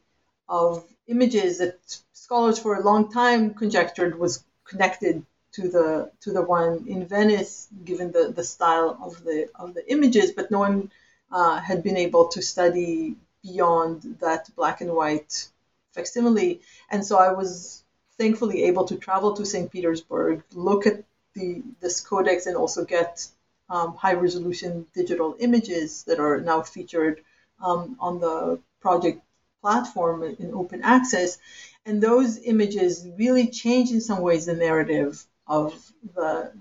[0.49, 1.79] of images that
[2.13, 5.25] scholars for a long time conjectured was connected
[5.55, 9.91] to the to the one in Venice, given the, the style of the of the
[9.91, 10.91] images, but no one
[11.31, 15.49] uh, had been able to study beyond that black and white
[15.93, 16.61] facsimile.
[16.91, 17.85] And so I was
[18.19, 19.71] thankfully able to travel to St.
[19.71, 23.27] Petersburg, look at the this codex, and also get
[23.71, 27.21] um, high resolution digital images that are now featured
[27.63, 29.23] um, on the project
[29.61, 31.39] platform in open access.
[31.87, 36.53] And those images really change in some ways the narrative of the,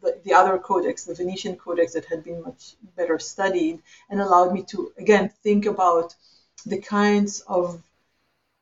[0.00, 4.52] the, the other codex, the Venetian codex that had been much better studied, and allowed
[4.52, 6.14] me to, again, think about
[6.66, 7.82] the kinds of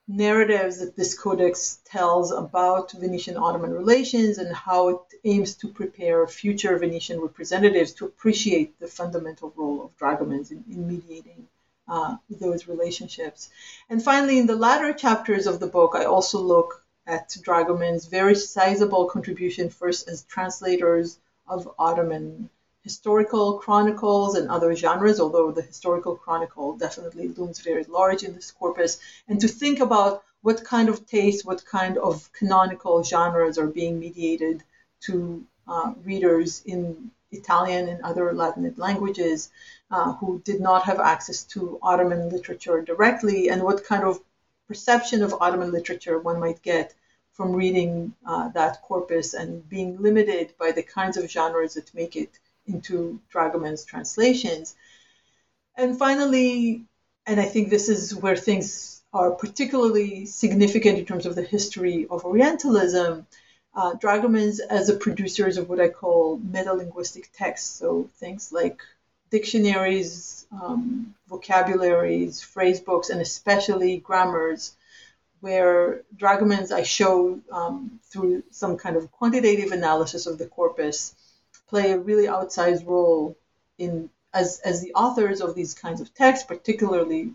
[0.09, 6.27] narratives that this codex tells about Venetian Ottoman relations and how it aims to prepare
[6.27, 11.47] future Venetian representatives to appreciate the fundamental role of dragomans in, in mediating
[11.87, 13.51] uh, those relationships.
[13.89, 18.35] And finally, in the latter chapters of the book, I also look at dragomans' very
[18.35, 22.49] sizable contribution, first as translators of Ottoman
[22.83, 28.51] historical chronicles and other genres, although the historical chronicle definitely looms very large in this
[28.53, 28.99] corpus,
[29.29, 33.99] and to think about what kind of taste, what kind of canonical genres are being
[33.99, 34.63] mediated
[35.01, 39.51] to uh, readers in Italian and other Latin languages
[39.91, 44.21] uh, who did not have access to Ottoman literature directly, and what kind of
[44.69, 46.95] perception of Ottoman literature one might get
[47.41, 52.15] from reading uh, that corpus and being limited by the kinds of genres that make
[52.15, 54.75] it into Dragoman's translations.
[55.75, 56.85] And finally,
[57.27, 62.07] and I think this is where things are particularly significant in terms of the history
[62.11, 63.27] of Orientalism,
[63.75, 68.83] uh, Dragomans as a producers of what I call metalinguistic texts, so things like
[69.31, 74.75] dictionaries, um, vocabularies, phrase books, and especially grammars,
[75.41, 81.15] where Dragomans I show um, through some kind of quantitative analysis of the corpus
[81.69, 83.37] play a really outsized role
[83.79, 87.33] in as, as the authors of these kinds of texts, particularly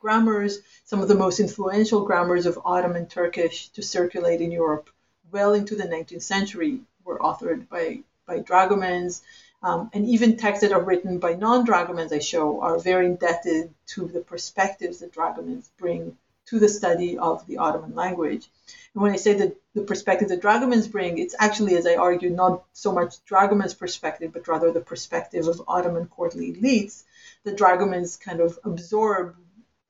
[0.00, 4.90] grammars, some of the most influential grammars of Ottoman Turkish to circulate in Europe
[5.32, 9.22] well into the 19th century were authored by, by Dragomans.
[9.62, 14.06] Um, and even texts that are written by non-Dragomans, I show, are very indebted to
[14.06, 16.16] the perspectives that Dragomans bring
[16.46, 18.48] to the study of the Ottoman language.
[18.94, 22.30] And when I say that the perspective that Dragomans bring, it's actually, as I argue,
[22.30, 27.02] not so much Dragomans' perspective, but rather the perspective of Ottoman courtly elites
[27.44, 29.36] that Dragomans kind of absorb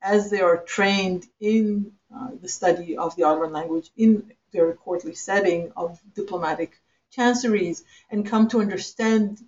[0.01, 5.13] as they are trained in uh, the study of the Ottoman language in their courtly
[5.13, 6.79] setting of diplomatic
[7.11, 9.39] chanceries and come to understand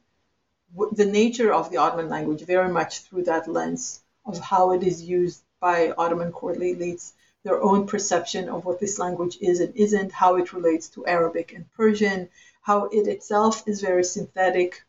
[0.91, 5.01] the nature of the Ottoman language very much through that lens of how it is
[5.01, 10.11] used by Ottoman courtly elites, their own perception of what this language is and isn't,
[10.11, 12.29] how it relates to Arabic and Persian,
[12.61, 14.83] how it itself is very synthetic,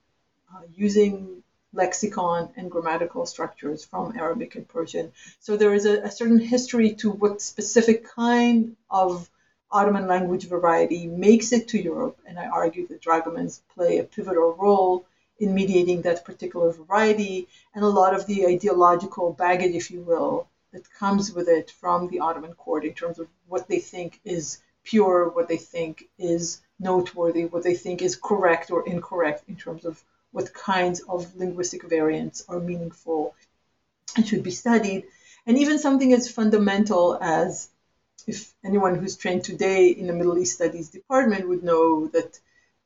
[0.54, 1.42] uh, using
[1.72, 5.12] lexicon and grammatical structures from Arabic and Persian.
[5.38, 9.30] So there is a, a certain history to what specific kind of
[9.70, 14.54] Ottoman language variety makes it to Europe, and I argue that dragomans play a pivotal
[14.54, 15.06] role
[15.38, 20.48] in mediating that particular variety and a lot of the ideological baggage, if you will,
[20.72, 24.62] that comes with it from the Ottoman court in terms of what they think is
[24.84, 29.84] pure, what they think is noteworthy, what they think is correct or incorrect in terms
[29.84, 30.02] of
[30.32, 33.34] what kinds of linguistic variants are meaningful
[34.16, 35.04] and should be studied.
[35.46, 37.68] And even something as fundamental as
[38.26, 42.38] if anyone who's trained today in the Middle East Studies department would know that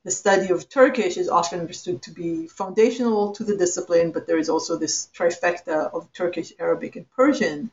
[0.05, 4.37] the study of Turkish is often understood to be foundational to the discipline, but there
[4.37, 7.71] is also this trifecta of Turkish, Arabic, and Persian.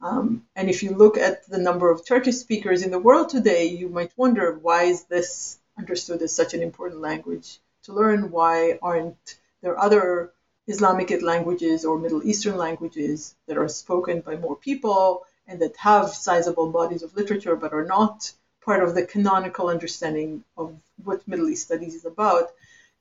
[0.00, 3.64] Um, and if you look at the number of Turkish speakers in the world today,
[3.64, 8.30] you might wonder why is this understood as such an important language to learn?
[8.30, 10.32] Why aren't there other
[10.68, 16.10] Islamic languages or Middle Eastern languages that are spoken by more people and that have
[16.10, 18.30] sizable bodies of literature but are not
[18.64, 22.52] part of the canonical understanding of what Middle East studies is about,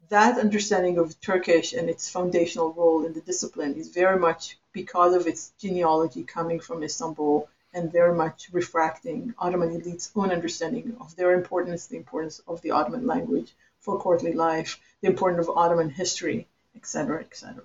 [0.09, 5.13] that understanding of Turkish and its foundational role in the discipline is very much because
[5.13, 11.15] of its genealogy coming from Istanbul and very much refracting Ottoman elites' own understanding of
[11.15, 15.89] their importance, the importance of the Ottoman language for courtly life, the importance of Ottoman
[15.89, 17.63] history, etc., etc.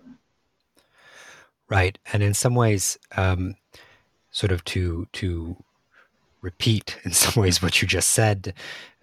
[1.68, 3.56] Right, and in some ways, um,
[4.30, 5.56] sort of to to
[6.46, 8.54] repeat in some ways what you just said.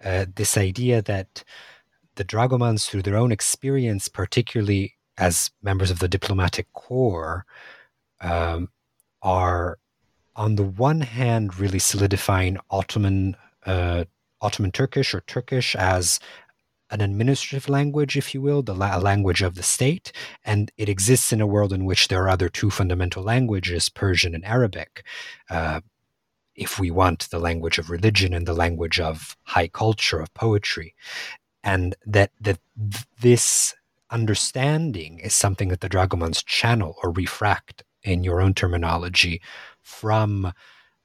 [0.02, 1.44] Uh, this idea that
[2.16, 7.44] the Dragomans, through their own experience, particularly as members of the diplomatic corps,
[8.20, 8.68] um,
[9.22, 9.78] are
[10.34, 13.36] on the one hand really solidifying Ottoman
[13.66, 14.04] uh,
[14.40, 16.20] Ottoman Turkish or Turkish as
[16.90, 20.12] an administrative language, if you will, the la- language of the state,
[20.44, 24.34] and it exists in a world in which there are other two fundamental languages, Persian
[24.34, 25.04] and Arabic.
[25.48, 25.80] Uh,
[26.54, 30.94] if we want the language of religion and the language of high culture of poetry
[31.62, 32.58] and that that
[33.20, 33.74] this
[34.10, 39.40] understanding is something that the dragomans channel or refract in your own terminology
[39.82, 40.52] from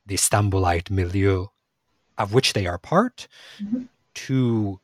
[0.06, 1.48] the Istanbulite milieu
[2.20, 3.28] of which they are part,
[3.60, 3.84] mm-hmm.
[4.14, 4.80] to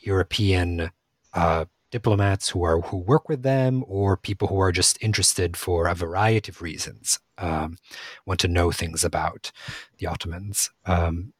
[0.00, 0.90] European
[1.32, 5.86] uh, diplomats who are who work with them, or people who are just interested for
[5.86, 7.76] a variety of reasons, um,
[8.26, 9.52] want to know things about
[9.98, 10.70] the Ottomans.
[10.86, 11.32] Um,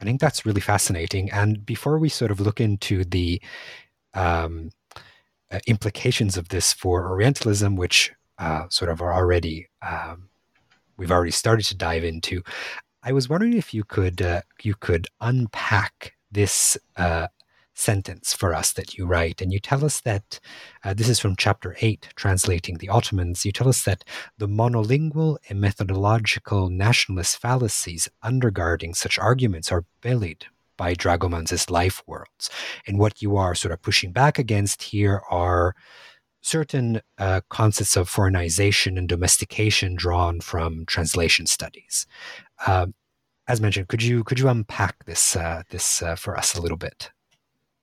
[0.00, 1.30] I think that's really fascinating.
[1.30, 3.42] And before we sort of look into the
[4.14, 4.70] um,
[5.50, 10.28] uh, implications of this for Orientalism, which uh, sort of are already um,
[10.96, 12.42] we've already started to dive into,
[13.02, 17.28] I was wondering if you could uh, you could unpack this uh,
[17.78, 19.40] sentence for us that you write.
[19.40, 20.40] And you tell us that
[20.84, 23.44] uh, this is from chapter 8, translating the Ottomans.
[23.44, 24.04] You tell us that
[24.36, 32.50] the monolingual and methodological nationalist fallacies undergirding such arguments are bellied by Dragoman's life worlds.
[32.86, 35.74] And what you are sort of pushing back against here are
[36.40, 42.06] certain uh, concepts of foreignization and domestication drawn from translation studies.
[42.66, 42.86] Uh,
[43.48, 46.76] as mentioned, could you could you unpack this uh, this uh, for us a little
[46.76, 47.10] bit?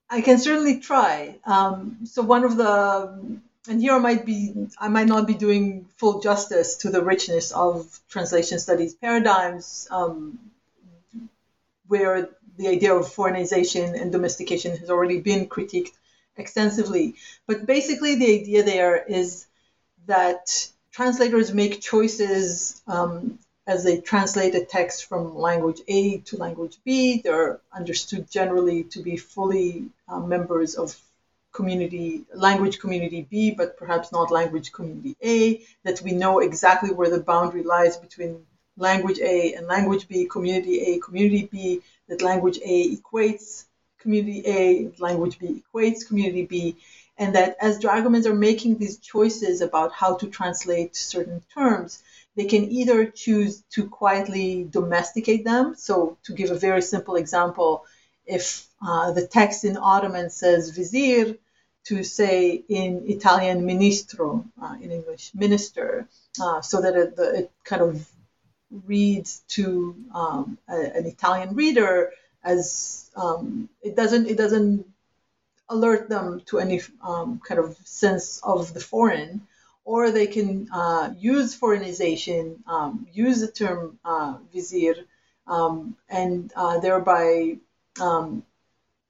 [0.09, 1.39] I can certainly try.
[1.45, 5.87] Um, so one of the and here I might be I might not be doing
[5.97, 10.39] full justice to the richness of translation studies paradigms, um,
[11.87, 15.91] where the idea of foreignization and domestication has already been critiqued
[16.37, 17.15] extensively.
[17.47, 19.47] But basically, the idea there is
[20.05, 26.77] that translators make choices um, as they translate a text from language A to language
[26.83, 27.21] B.
[27.23, 30.95] They're understood generally to be fully uh, members of
[31.51, 35.61] community language community B, but perhaps not language community A.
[35.83, 38.45] That we know exactly where the boundary lies between
[38.77, 41.81] language A and language B, community A, community B.
[42.07, 43.65] That language A equates
[43.97, 46.75] community A, language B equates community B,
[47.17, 52.03] and that as dragomans are making these choices about how to translate certain terms,
[52.35, 55.75] they can either choose to quietly domesticate them.
[55.77, 57.85] So, to give a very simple example,
[58.25, 61.35] if uh, the text in Ottoman says vizier,
[61.85, 66.07] to say in Italian ministro, uh, in English minister,
[66.41, 68.07] uh, so that it, the, it, kind of
[68.85, 72.11] reads to um, a, an Italian reader
[72.43, 74.85] as um, it doesn't it doesn't
[75.69, 79.41] alert them to any um, kind of sense of the foreign
[79.85, 84.95] or they can uh, use foreignization, um, use the term uh, vizier,
[85.47, 87.57] um, and uh, thereby
[88.01, 88.43] um,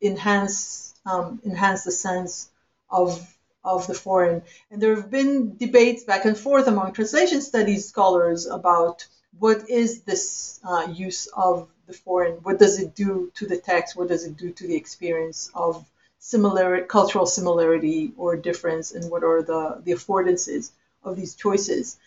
[0.01, 2.49] enhance um, enhance the sense
[2.89, 4.43] of of the foreign.
[4.69, 9.07] And there have been debates back and forth among translation studies scholars about
[9.39, 13.95] what is this uh, use of the foreign, what does it do to the text,
[13.95, 15.86] what does it do to the experience of
[16.26, 20.71] similar cultural similarity or difference and what are the, the affordances
[21.03, 21.97] of these choices.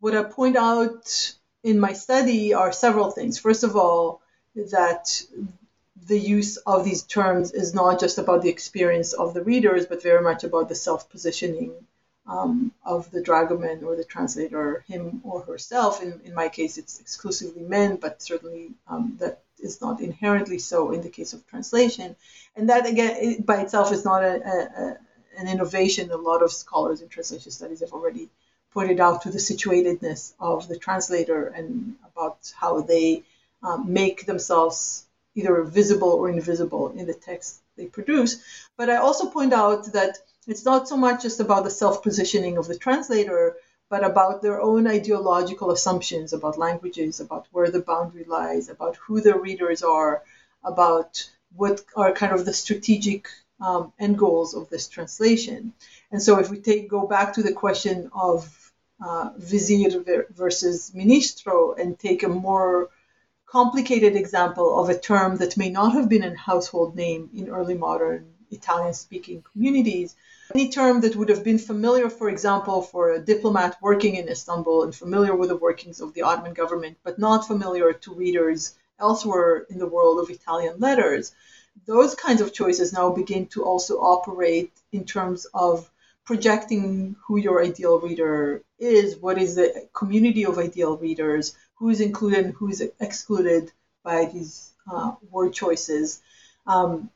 [0.00, 1.32] What I point out
[1.62, 3.38] in my study are several things.
[3.38, 4.20] First of all,
[4.54, 5.22] that
[6.06, 10.02] the use of these terms is not just about the experience of the readers, but
[10.02, 11.72] very much about the self positioning
[12.26, 16.02] um, of the dragoman or the translator, him or herself.
[16.02, 20.92] In, in my case, it's exclusively men, but certainly um, that is not inherently so
[20.92, 22.16] in the case of translation.
[22.56, 24.98] And that, again, it, by itself is not a, a,
[25.38, 26.10] an innovation.
[26.10, 28.28] A lot of scholars in translation studies have already
[28.72, 33.22] pointed out to the situatedness of the translator and about how they
[33.62, 35.04] um, make themselves
[35.34, 38.42] either visible or invisible in the text they produce.
[38.76, 42.56] But I also point out that it's not so much just about the self positioning
[42.58, 43.56] of the translator,
[43.90, 49.20] but about their own ideological assumptions about languages, about where the boundary lies, about who
[49.20, 50.22] the readers are,
[50.62, 53.28] about what are kind of the strategic
[53.60, 55.72] um, end goals of this translation.
[56.12, 61.74] And so, if we take go back to the question of uh, vizier versus ministro
[61.74, 62.90] and take a more
[63.46, 67.74] complicated example of a term that may not have been a household name in early
[67.74, 70.16] modern Italian speaking communities,
[70.54, 74.84] any term that would have been familiar, for example, for a diplomat working in Istanbul
[74.84, 79.66] and familiar with the workings of the Ottoman government, but not familiar to readers elsewhere
[79.70, 81.32] in the world of Italian letters,
[81.86, 85.90] those kinds of choices now begin to also operate in terms of
[86.24, 92.00] projecting who your ideal reader is, what is the community of ideal readers, who is
[92.00, 93.72] included and who is excluded
[94.02, 96.20] by these uh, word choices.
[96.66, 97.10] Um,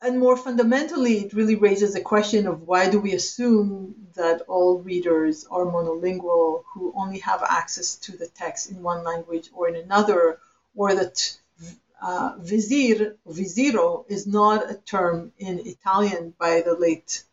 [0.00, 4.78] and more fundamentally, it really raises the question of why do we assume that all
[4.78, 9.74] readers are monolingual who only have access to the text in one language or in
[9.76, 10.38] another,
[10.76, 11.36] or that
[12.00, 17.24] uh, vizier, viziro, is not a term in Italian by the late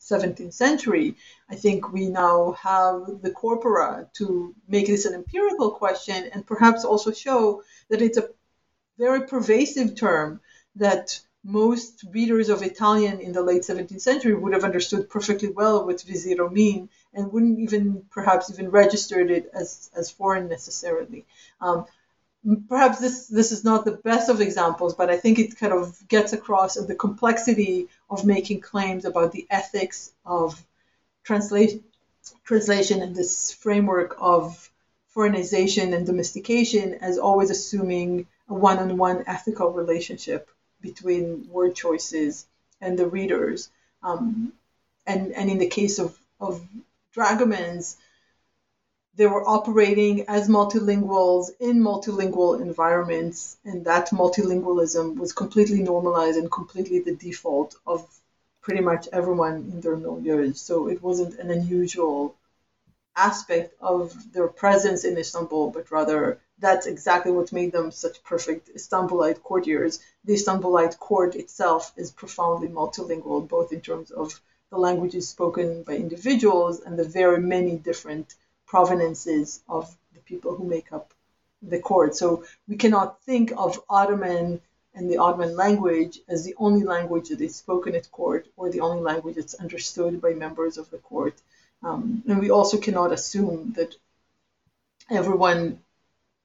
[0.00, 1.16] 17th century.
[1.48, 6.84] I think we now have the corpora to make this an empirical question and perhaps
[6.84, 8.30] also show that it's a
[8.98, 10.40] very pervasive term
[10.74, 15.86] that most readers of Italian in the late 17th century would have understood perfectly well
[15.86, 21.24] what Visiro mean and wouldn't even perhaps even registered it as, as foreign necessarily.
[21.60, 21.86] Um,
[22.68, 25.96] perhaps this this is not the best of examples, but I think it kind of
[26.08, 30.64] gets across the complexity of making claims about the ethics of
[31.24, 31.84] translation
[32.44, 34.70] translation and this framework of
[35.08, 40.50] foreignization and domestication as always assuming a one-on-one ethical relationship
[40.80, 42.46] between word choices
[42.80, 43.70] and the readers.
[44.02, 44.52] Um,
[45.06, 46.66] and, and in the case of, of
[47.14, 47.96] dragomans,
[49.16, 56.52] they were operating as multilinguals in multilingual environments, and that multilingualism was completely normalized and
[56.52, 58.06] completely the default of
[58.60, 60.52] pretty much everyone in their milieu.
[60.52, 62.36] So it wasn't an unusual
[63.18, 68.70] aspect of their presence in Istanbul, but rather that's exactly what made them such perfect
[68.74, 70.00] Istanbulite courtiers.
[70.24, 74.40] The Istanbulite court itself is profoundly multilingual, both in terms of
[74.70, 78.34] the languages spoken by individuals and the very many different
[78.66, 81.12] provenances of the people who make up
[81.62, 82.14] the court.
[82.14, 84.60] So we cannot think of Ottoman
[84.94, 88.80] and the Ottoman language as the only language that is spoken at court or the
[88.80, 91.34] only language that's understood by members of the court.
[91.82, 93.94] Um, and we also cannot assume that
[95.10, 95.80] everyone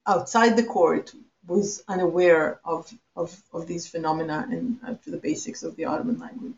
[0.06, 1.12] outside the court
[1.46, 6.54] was unaware of, of, of these phenomena and uh, the basics of the Ottoman language.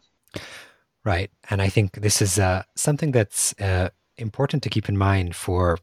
[1.05, 1.31] Right.
[1.51, 5.79] And I think this is uh, something that's uh, important to keep in mind for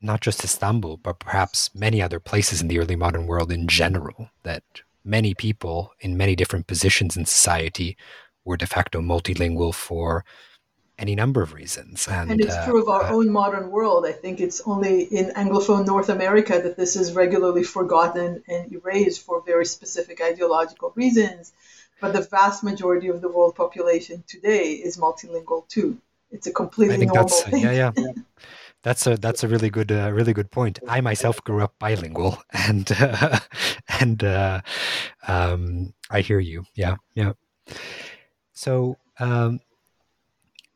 [0.00, 4.30] not just Istanbul, but perhaps many other places in the early modern world in general,
[4.42, 4.62] that
[5.04, 7.96] many people in many different positions in society
[8.44, 10.24] were de facto multilingual for
[10.98, 12.06] any number of reasons.
[12.08, 14.06] And, and it's uh, true of our uh, own modern world.
[14.06, 19.24] I think it's only in Anglophone North America that this is regularly forgotten and erased
[19.24, 21.52] for very specific ideological reasons.
[22.00, 25.98] But the vast majority of the world population today is multilingual too.
[26.30, 27.62] It's a completely I think normal that's, thing.
[27.62, 28.12] Yeah, yeah.
[28.82, 30.78] That's a that's a really good uh, really good point.
[30.86, 33.38] I myself grew up bilingual, and uh,
[33.98, 34.60] and uh,
[35.26, 36.64] um, I hear you.
[36.74, 37.32] Yeah, yeah.
[38.52, 39.60] So um,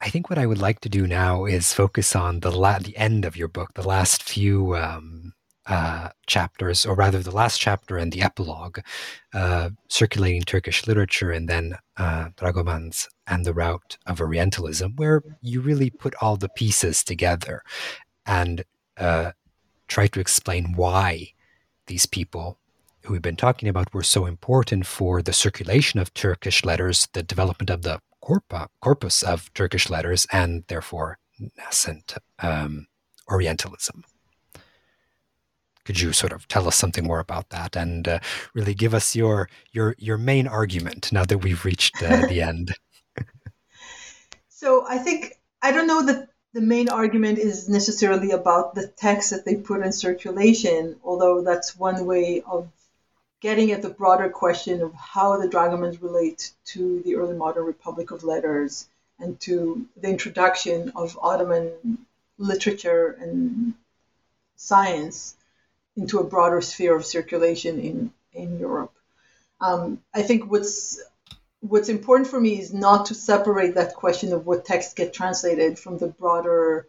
[0.01, 2.97] I think what I would like to do now is focus on the la- the
[2.97, 5.33] end of your book, the last few um,
[5.67, 8.79] uh, chapters, or rather, the last chapter and the epilogue,
[9.35, 15.61] uh, circulating Turkish literature, and then uh, Dragomans and the route of Orientalism, where you
[15.61, 17.63] really put all the pieces together
[18.25, 18.65] and
[18.99, 19.33] uh,
[19.89, 21.33] try to explain why
[21.87, 22.59] these people
[23.03, 27.23] who we've been talking about were so important for the circulation of Turkish letters, the
[27.23, 28.01] development of the
[28.81, 31.19] corpus of Turkish letters and therefore
[31.57, 32.87] nascent um,
[33.31, 34.05] Orientalism.
[35.85, 38.19] Could you sort of tell us something more about that and uh,
[38.55, 42.73] really give us your your your main argument now that we've reached uh, the end?
[44.49, 49.31] so I think I don't know that the main argument is necessarily about the text
[49.31, 52.69] that they put in circulation, although that's one way of
[53.41, 58.11] getting at the broader question of how the dragomans relate to the early modern Republic
[58.11, 61.99] of Letters and to the introduction of Ottoman
[62.39, 63.75] literature and
[64.57, 65.37] science
[65.97, 68.93] into a broader sphere of circulation in, in Europe.
[69.61, 71.01] Um, I think what's
[71.61, 75.77] what's important for me is not to separate that question of what texts get translated
[75.77, 76.87] from the broader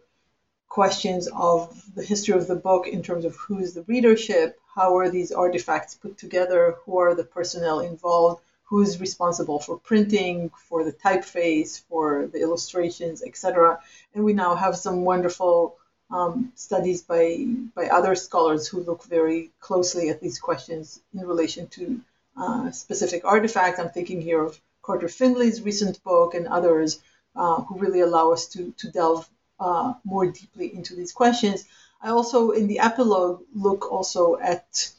[0.70, 4.96] questions of the history of the book in terms of who is the readership, how
[4.96, 10.84] are these artifacts put together, who are the personnel involved, who's responsible for printing, for
[10.84, 13.80] the typeface, for the illustrations, etc.
[14.14, 15.76] And we now have some wonderful
[16.08, 21.66] um, studies by by other scholars who look very closely at these questions in relation
[21.68, 22.00] to
[22.36, 23.80] uh, specific artifacts.
[23.80, 27.00] I'm thinking here of Carter Findley's recent book and others
[27.34, 29.28] uh, who really allow us to to delve
[29.60, 31.64] uh, more deeply into these questions.
[32.02, 34.90] I also, in the epilogue, look also at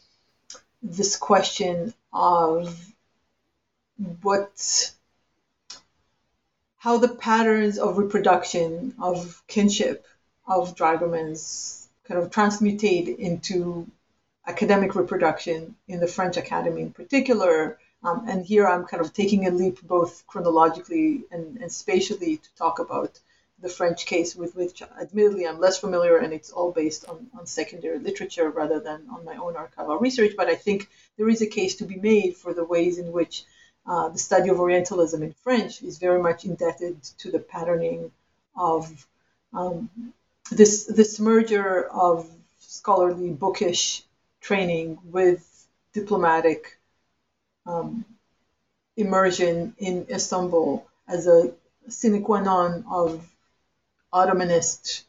[0.83, 2.93] this question of
[4.21, 4.93] what,
[6.77, 10.05] how the patterns of reproduction, of kinship,
[10.47, 13.87] of dragomans kind of transmutate into
[14.47, 17.79] academic reproduction in the French Academy in particular.
[18.03, 22.55] Um, and here I'm kind of taking a leap both chronologically and, and spatially to
[22.55, 23.19] talk about
[23.61, 27.45] the French case with which admittedly I'm less familiar and it's all based on, on
[27.45, 30.33] secondary literature rather than on my own archival research.
[30.35, 33.43] But I think there is a case to be made for the ways in which
[33.85, 38.11] uh, the study of Orientalism in French is very much indebted to the patterning
[38.55, 39.07] of
[39.53, 39.89] um,
[40.51, 44.03] this this merger of scholarly bookish
[44.39, 46.77] training with diplomatic
[47.65, 48.05] um,
[48.97, 51.53] immersion in Istanbul as a
[51.87, 53.27] sine qua non of
[54.13, 55.03] Ottomanist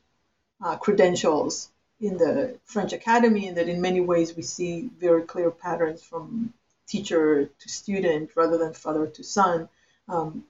[0.62, 5.50] uh, credentials in the French Academy, and that in many ways we see very clear
[5.50, 6.52] patterns from
[6.86, 9.68] teacher to student rather than father to son
[10.08, 10.44] um,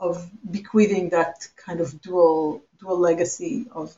[0.00, 3.94] of bequeathing that kind of dual dual legacy of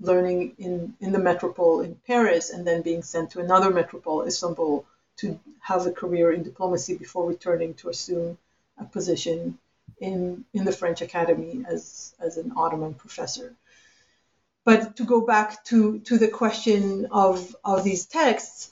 [0.00, 4.84] learning in, in the metropole in Paris and then being sent to another metropole, Istanbul,
[5.16, 8.38] to have a career in diplomacy before returning to assume
[8.78, 9.58] a position
[10.00, 13.54] in, in the French Academy as, as an Ottoman professor.
[14.64, 18.70] But to go back to, to the question of, of these texts,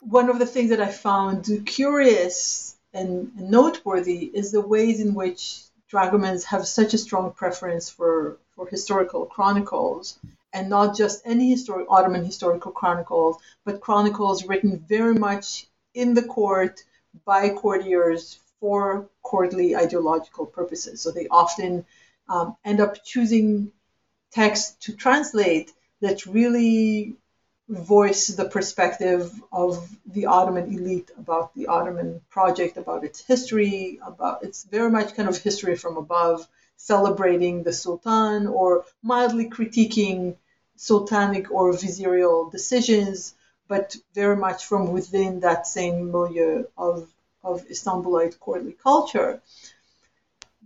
[0.00, 5.62] one of the things that I found curious and, noteworthy is the ways in which
[5.90, 10.18] dragomans have such a strong preference for, for historical chronicles
[10.52, 16.22] and not just any historic Ottoman historical chronicles, but chronicles written very much in the
[16.22, 16.84] court
[17.24, 21.02] by courtiers for courtly ideological purposes.
[21.02, 21.84] So they often
[22.30, 23.72] um, end up choosing
[24.32, 27.16] text to translate that really
[27.68, 34.42] voice the perspective of the Ottoman elite about the Ottoman project, about its history, about
[34.42, 36.48] it's very much kind of history from above,
[36.78, 40.36] celebrating the Sultan or mildly critiquing
[40.78, 43.34] sultanic or vizierial decisions,
[43.68, 47.13] but very much from within that same milieu of,
[47.44, 49.42] of Istanbulite courtly culture,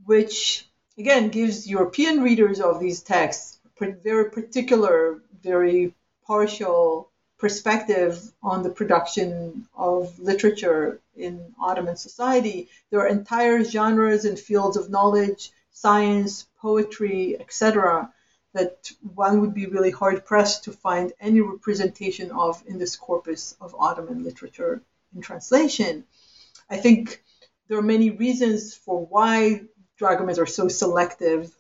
[0.05, 0.67] which
[0.97, 5.95] again gives European readers of these texts a very particular, very
[6.27, 12.69] partial perspective on the production of literature in Ottoman society.
[12.91, 18.13] There are entire genres and fields of knowledge, science, poetry, etc.,
[18.55, 23.55] that one would be really hard pressed to find any representation of in this corpus
[23.61, 24.83] of Ottoman literature
[25.15, 26.05] in translation.
[26.71, 27.23] I think
[27.69, 29.63] there are many reasons for why
[29.99, 31.55] dragomans are so selective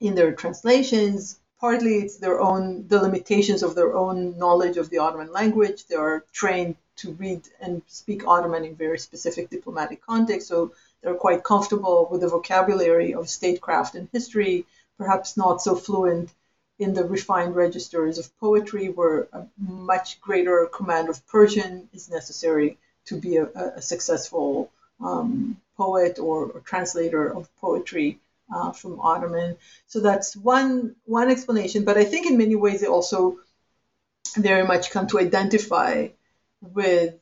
[0.00, 4.98] in their translations partly it's their own the limitations of their own knowledge of the
[4.98, 5.86] Ottoman language.
[5.86, 11.14] They are trained to read and speak Ottoman in very specific diplomatic context, so they're
[11.14, 16.30] quite comfortable with the vocabulary of statecraft and history, perhaps not so fluent
[16.78, 22.78] in the refined registers of poetry, where a much greater command of Persian is necessary
[23.08, 23.46] to be a,
[23.80, 28.18] a successful um, poet or, or translator of poetry
[28.54, 29.56] uh, from Ottoman.
[29.86, 31.84] So that's one one explanation.
[31.84, 33.38] But I think in many ways they also
[34.36, 36.08] very much come to identify
[36.60, 37.14] with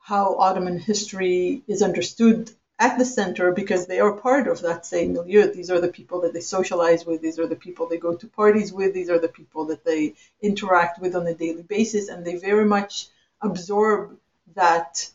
[0.00, 5.12] how Ottoman history is understood at the center because they are part of that same
[5.12, 5.52] milieu.
[5.52, 7.20] These are the people that they socialize with.
[7.20, 8.94] These are the people they go to parties with.
[8.94, 12.64] These are the people that they interact with on a daily basis, and they very
[12.64, 13.08] much
[13.40, 14.16] absorb
[14.54, 15.10] that.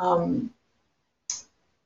[0.00, 0.54] Um,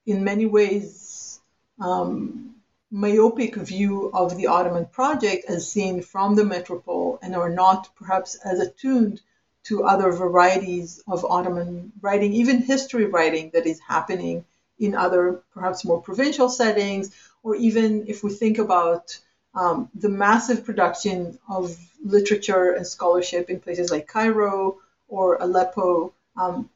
[0.06, 1.40] in many ways,
[1.80, 2.54] um,
[2.90, 8.36] myopic view of the Ottoman project as seen from the metropole and are not perhaps
[8.36, 9.20] as attuned
[9.64, 14.44] to other varieties of Ottoman writing, even history writing that is happening
[14.78, 17.10] in other perhaps more provincial settings,
[17.42, 19.18] or even if we think about
[19.54, 26.70] um, the massive production of literature and scholarship in places like Cairo or Aleppo, um,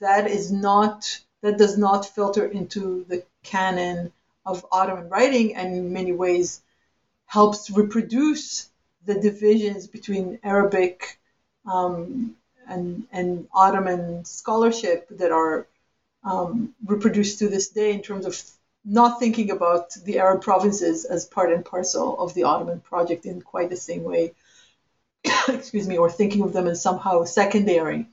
[0.00, 4.12] that is not that does not filter into the canon
[4.44, 6.60] of Ottoman writing and in many ways
[7.26, 8.68] helps reproduce
[9.04, 11.18] the divisions between Arabic
[11.66, 12.34] um,
[12.66, 15.66] and, and Ottoman scholarship that are
[16.24, 18.40] um, reproduced to this day in terms of
[18.84, 23.40] not thinking about the Arab provinces as part and parcel of the Ottoman project in
[23.40, 24.32] quite the same way,
[25.48, 28.06] excuse me, or thinking of them as somehow secondary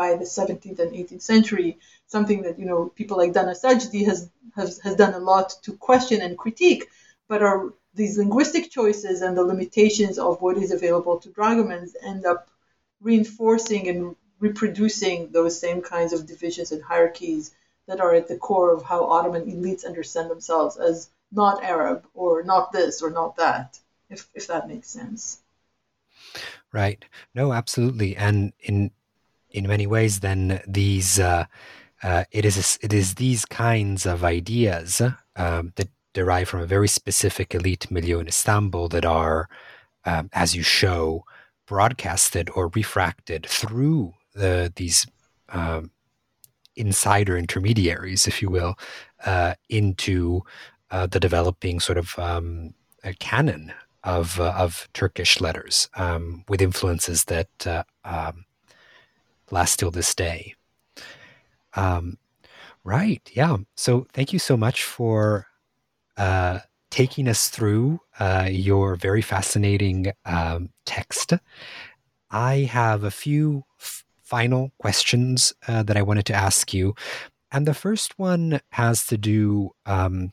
[0.00, 1.70] by the 17th and 18th century,
[2.14, 4.18] something that you know people like Dana Sajdi has,
[4.58, 6.84] has has done a lot to question and critique,
[7.28, 7.60] but are
[8.00, 12.40] these linguistic choices and the limitations of what is available to dragomans end up
[13.08, 17.44] reinforcing and reproducing those same kinds of divisions and hierarchies
[17.88, 22.42] that are at the core of how Ottoman elites understand themselves as not Arab or
[22.42, 23.78] not this or not that,
[24.08, 25.40] if, if that makes sense.
[26.72, 27.04] Right.
[27.34, 28.16] No, absolutely.
[28.16, 28.92] And in
[29.52, 31.44] in many ways, then these uh,
[32.02, 35.02] uh, it is it is these kinds of ideas
[35.36, 39.48] um, that derive from a very specific elite milieu in Istanbul that are,
[40.04, 41.24] um, as you show,
[41.66, 45.06] broadcasted or refracted through the, these
[45.50, 45.90] um,
[46.74, 48.76] insider intermediaries, if you will,
[49.24, 50.42] uh, into
[50.90, 52.74] uh, the developing sort of um,
[53.18, 53.72] canon
[54.02, 57.84] of uh, of Turkish letters um, with influences that
[59.50, 60.54] last till this day.
[61.74, 62.18] Um,
[62.84, 63.22] right.
[63.32, 63.58] Yeah.
[63.76, 65.46] So thank you so much for
[66.16, 71.32] uh, taking us through uh, your very fascinating um, text.
[72.30, 76.94] I have a few f- final questions uh, that I wanted to ask you.
[77.52, 80.32] And the first one has to do um,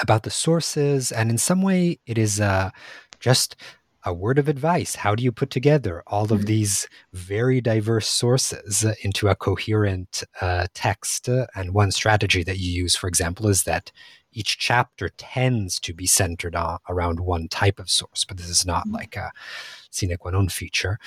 [0.00, 1.12] about the sources.
[1.12, 2.70] And in some way, it is uh,
[3.20, 3.56] just
[4.04, 4.96] a word of advice.
[4.96, 6.46] How do you put together all of mm-hmm.
[6.46, 11.28] these very diverse sources into a coherent uh, text?
[11.28, 13.92] And one strategy that you use, for example, is that
[14.32, 18.66] each chapter tends to be centered on, around one type of source, but this is
[18.66, 18.96] not mm-hmm.
[18.96, 19.30] like a
[19.90, 20.98] sine qua non feature.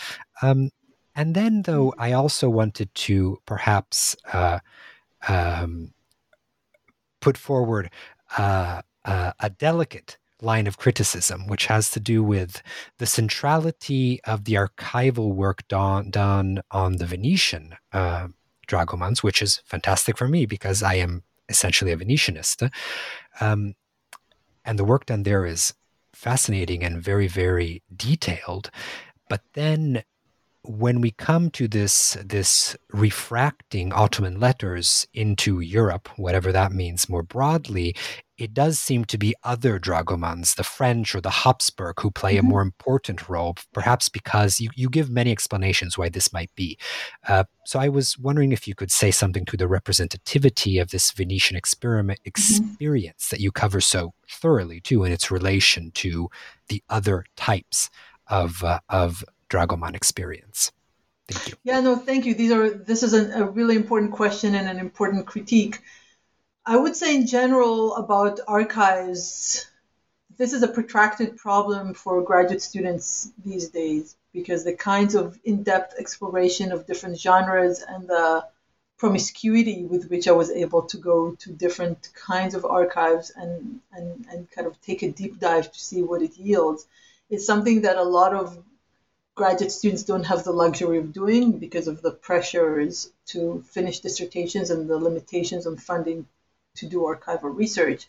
[0.41, 0.69] Um,
[1.15, 2.01] and then, though, mm-hmm.
[2.01, 4.59] I also wanted to perhaps uh,
[5.27, 5.93] um,
[7.19, 7.89] put forward
[8.37, 12.61] uh, uh, a delicate line of criticism, which has to do with
[12.97, 18.27] the centrality of the archival work done, done on the Venetian uh,
[18.67, 22.69] dragomans, which is fantastic for me because I am essentially a Venetianist.
[23.39, 23.75] Um,
[24.63, 25.73] and the work done there is
[26.13, 28.71] fascinating and very, very detailed.
[29.29, 30.03] But then
[30.67, 37.23] when we come to this this refracting Ottoman letters into Europe, whatever that means more
[37.23, 37.95] broadly,
[38.37, 42.45] it does seem to be other dragomans, the French or the Habsburg, who play mm-hmm.
[42.45, 46.77] a more important role, perhaps because you, you give many explanations why this might be.
[47.27, 51.11] Uh, so I was wondering if you could say something to the representativity of this
[51.11, 52.27] Venetian experiment mm-hmm.
[52.27, 53.35] experience mm-hmm.
[53.35, 56.29] that you cover so thoroughly, too, in its relation to
[56.67, 57.89] the other types
[58.27, 60.71] of, uh, of dragoman experience.
[61.27, 61.53] Thank you.
[61.63, 62.35] Yeah, no, thank you.
[62.35, 65.79] These are this is a, a really important question and an important critique.
[66.65, 69.67] I would say, in general, about archives,
[70.37, 75.63] this is a protracted problem for graduate students these days because the kinds of in
[75.63, 78.45] depth exploration of different genres and the
[78.97, 84.25] promiscuity with which I was able to go to different kinds of archives and, and,
[84.29, 86.87] and kind of take a deep dive to see what it yields
[87.29, 88.57] is something that a lot of
[89.35, 94.69] graduate students don't have the luxury of doing because of the pressures to finish dissertations
[94.69, 96.25] and the limitations on funding
[96.75, 98.07] to do archival research.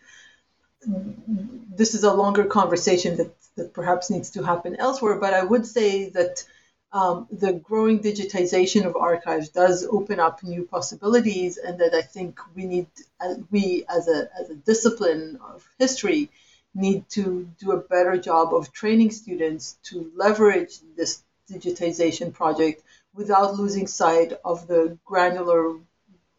[0.87, 5.67] This is a longer conversation that, that perhaps needs to happen elsewhere, but I would
[5.67, 6.45] say that
[6.93, 12.39] um, the growing digitization of archives does open up new possibilities, and that I think
[12.55, 12.87] we need,
[13.21, 16.31] uh, we as a, as a discipline of history,
[16.77, 22.83] need to do a better job of training students to leverage this digitization project
[23.15, 25.77] without losing sight of the granular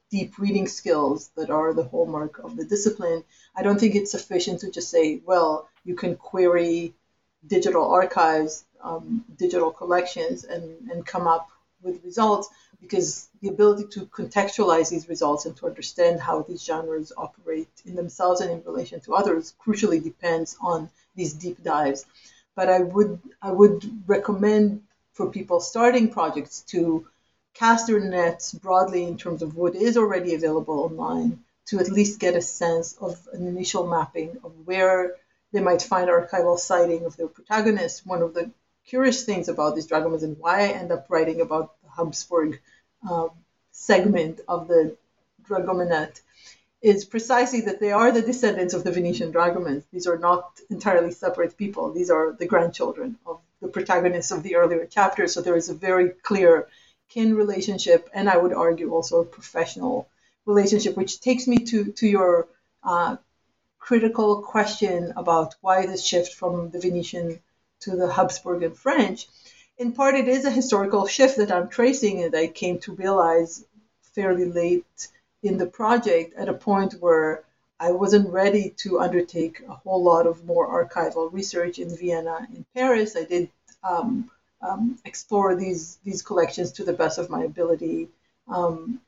[0.09, 3.23] deep reading skills that are the hallmark of the discipline,
[3.55, 6.93] I don't think it's sufficient to just say, well, you can query
[7.45, 11.49] digital archives, um, digital collections, and, and come up
[11.81, 12.47] with results
[12.81, 17.95] because the ability to contextualize these results and to understand how these genres operate in
[17.95, 22.05] themselves and in relation to others crucially depends on these deep dives.
[22.55, 27.07] But I would I would recommend for people starting projects to
[27.53, 32.19] cast their nets broadly in terms of what is already available online to at least
[32.19, 35.15] get a sense of an initial mapping of where
[35.51, 38.05] they might find archival citing of their protagonists.
[38.05, 38.51] One of the
[38.85, 42.59] curious things about these dragomans and why I end up writing about Habsburg
[43.09, 43.31] um,
[43.71, 44.95] segment of the
[45.43, 46.21] dragomanate
[46.81, 49.83] is precisely that they are the descendants of the Venetian dragomans.
[49.91, 51.91] These are not entirely separate people.
[51.91, 55.33] These are the grandchildren of the protagonists of the earlier chapters.
[55.33, 56.67] So there is a very clear
[57.09, 60.07] kin relationship, and I would argue also a professional
[60.45, 62.47] relationship, which takes me to, to your
[62.83, 63.17] uh,
[63.79, 67.39] critical question about why this shift from the Venetian
[67.79, 69.27] to the Habsburg and French.
[69.79, 73.63] In part, it is a historical shift that I'm tracing and I came to realize
[74.01, 75.07] fairly late
[75.43, 77.43] in the project at a point where
[77.79, 82.65] I wasn't ready to undertake a whole lot of more archival research in Vienna and
[82.73, 83.15] Paris.
[83.15, 83.51] I did
[83.83, 84.31] um,
[84.63, 88.09] um, explore these these collections to the best of my ability
[88.47, 88.99] um,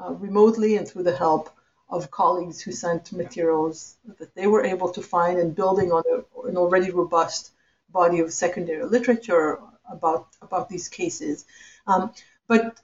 [0.00, 1.54] uh, remotely and through the help
[1.88, 6.48] of colleagues who sent materials that they were able to find and building on a,
[6.48, 7.52] an already robust
[7.92, 11.44] body of secondary literature about about these cases.
[11.86, 12.12] Um,
[12.48, 12.80] but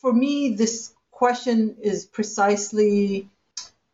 [0.00, 3.28] for me, this question is precisely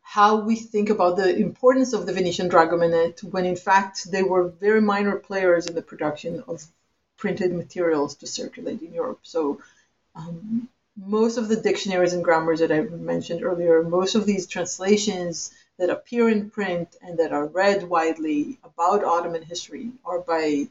[0.01, 4.47] how we think about the importance of the Venetian dragomanate when in fact they were
[4.47, 6.63] very minor players in the production of
[7.17, 9.19] printed materials to circulate in Europe.
[9.23, 9.59] So
[10.15, 15.51] um, most of the dictionaries and grammars that I mentioned earlier, most of these translations
[15.77, 20.69] that appear in print and that are read widely about Ottoman history are by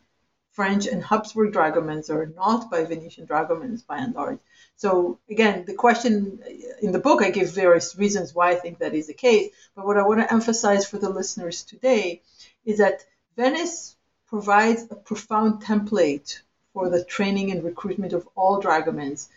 [0.56, 4.38] French and Habsburg dragomans or not by Venetian dragomans by and large.
[4.76, 6.40] So again, the question
[6.80, 9.52] in the book, I give various reasons why I think that is the case.
[9.74, 12.22] But what I want to emphasize for the listeners today
[12.64, 13.04] is that
[13.36, 13.96] Venice
[14.28, 16.40] provides a profound template
[16.72, 19.28] for the training and recruitment of all dragomans.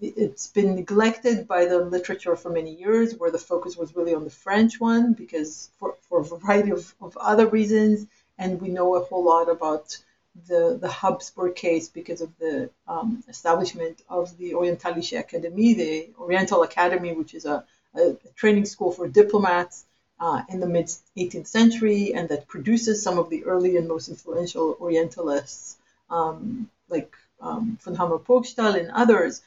[0.00, 4.22] It's been neglected by the literature for many years, where the focus was really on
[4.22, 8.06] the French one, because for, for a variety of, of other reasons,
[8.38, 9.98] and we know a whole lot about
[10.46, 16.62] the, the Habsburg case because of the um, establishment of the Orientalische Akademie, the Oriental
[16.62, 17.64] Academy, which is a,
[17.94, 19.84] a training school for diplomats
[20.20, 20.86] uh, in the mid
[21.16, 25.76] 18th century and that produces some of the early and most influential Orientalists
[26.10, 29.42] um, like um, von Hammer-Purgstall and others.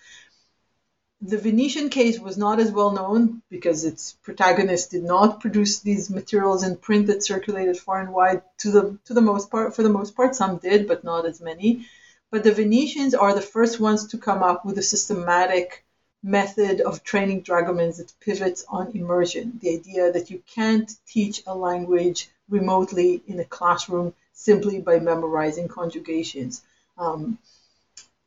[1.23, 6.09] The Venetian case was not as well known because its protagonist did not produce these
[6.09, 8.41] materials in print that circulated far and wide.
[8.59, 11.39] To the to the most part, for the most part, some did, but not as
[11.39, 11.85] many.
[12.31, 15.85] But the Venetians are the first ones to come up with a systematic
[16.23, 19.59] method of training dragomans that pivots on immersion.
[19.61, 25.67] The idea that you can't teach a language remotely in a classroom simply by memorizing
[25.67, 26.63] conjugations.
[26.97, 27.37] Um,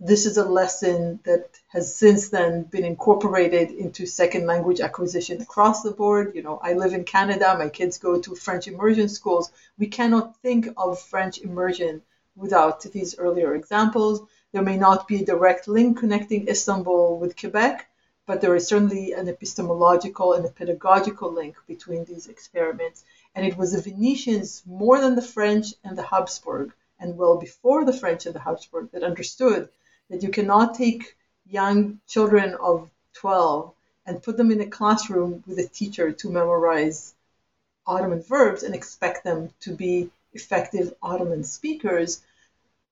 [0.00, 5.82] this is a lesson that has since then been incorporated into second language acquisition across
[5.82, 6.34] the board.
[6.34, 9.50] You know, I live in Canada, my kids go to French immersion schools.
[9.78, 12.02] We cannot think of French immersion
[12.36, 14.20] without these earlier examples.
[14.52, 17.88] There may not be a direct link connecting Istanbul with Quebec,
[18.26, 23.04] but there is certainly an epistemological and a pedagogical link between these experiments.
[23.34, 27.84] And it was the Venetians, more than the French and the Habsburg, and well before
[27.84, 29.68] the French and the Habsburg, that understood
[30.10, 31.16] that you cannot take
[31.50, 33.72] young children of 12
[34.06, 37.14] and put them in a classroom with a teacher to memorize
[37.86, 42.22] Ottoman verbs and expect them to be effective Ottoman speakers,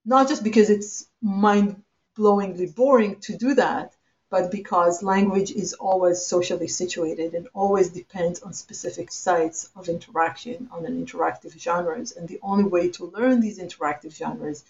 [0.05, 1.83] not just because it's mind
[2.17, 3.95] blowingly boring to do that,
[4.31, 10.69] but because language is always socially situated and always depends on specific sites of interaction
[10.73, 12.13] on an interactive genres.
[12.13, 14.65] And the only way to learn these interactive genres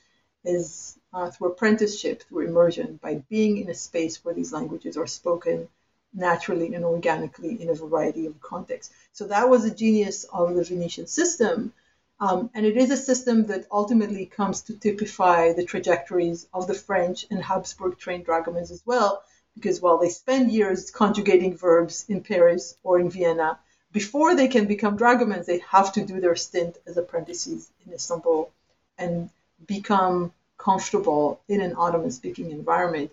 [0.44, 5.06] is uh, through apprenticeship, through immersion, by being in a space where these languages are
[5.06, 5.68] spoken
[6.14, 8.92] naturally and organically in a variety of contexts.
[9.12, 11.72] So that was the genius of the Venetian system.
[12.20, 16.74] Um, and it is a system that ultimately comes to typify the trajectories of the
[16.74, 19.22] French and Habsburg trained dragomans as well,
[19.54, 23.58] because while they spend years conjugating verbs in Paris or in Vienna,
[23.90, 28.50] before they can become dragomans, they have to do their stint as apprentices in Istanbul
[28.96, 29.28] and
[29.66, 30.32] become
[30.62, 33.10] comfortable in an Ottoman speaking environment.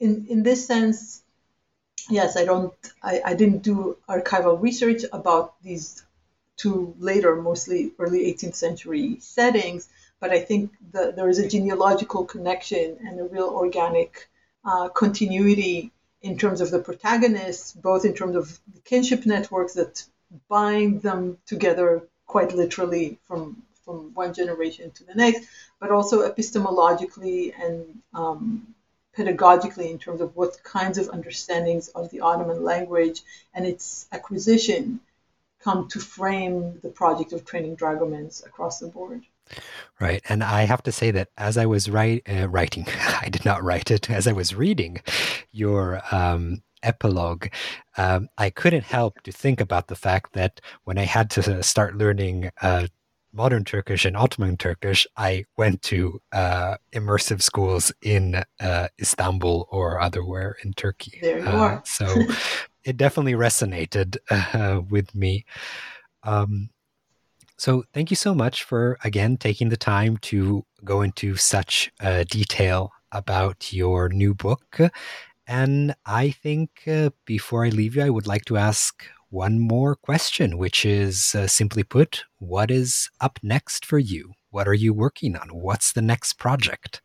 [0.00, 1.22] In, in this sense,
[2.10, 6.04] yes, I don't, I, I didn't do archival research about these
[6.56, 9.88] two later, mostly early 18th century settings,
[10.20, 14.28] but I think that there is a genealogical connection and a real organic
[14.64, 20.04] uh, continuity in terms of the protagonists, both in terms of the kinship networks that
[20.48, 25.48] bind them together quite literally from from one generation to the next,
[25.80, 28.74] but also epistemologically and um,
[29.16, 33.22] pedagogically in terms of what kinds of understandings of the Ottoman language
[33.54, 35.00] and its acquisition
[35.62, 39.22] come to frame the project of training dragomans across the board.
[40.00, 40.22] Right.
[40.28, 42.86] And I have to say that as I was write, uh, writing,
[43.20, 45.00] I did not write it, as I was reading
[45.52, 47.48] your um, epilogue,
[47.96, 51.96] um, I couldn't help to think about the fact that when I had to start
[51.96, 52.88] learning uh,
[53.34, 60.00] modern Turkish and Ottoman Turkish, I went to uh, immersive schools in uh, Istanbul or
[60.00, 61.18] otherwhere in Turkey.
[61.20, 61.82] There you uh, are.
[61.84, 62.06] so
[62.84, 65.44] it definitely resonated uh, with me.
[66.22, 66.70] Um,
[67.58, 72.24] so thank you so much for again taking the time to go into such uh,
[72.24, 74.78] detail about your new book.
[75.46, 79.94] And I think uh, before I leave you, I would like to ask one more
[79.94, 84.32] question, which is uh, simply put, what is up next for you?
[84.50, 85.48] What are you working on?
[85.48, 87.02] What's the next project?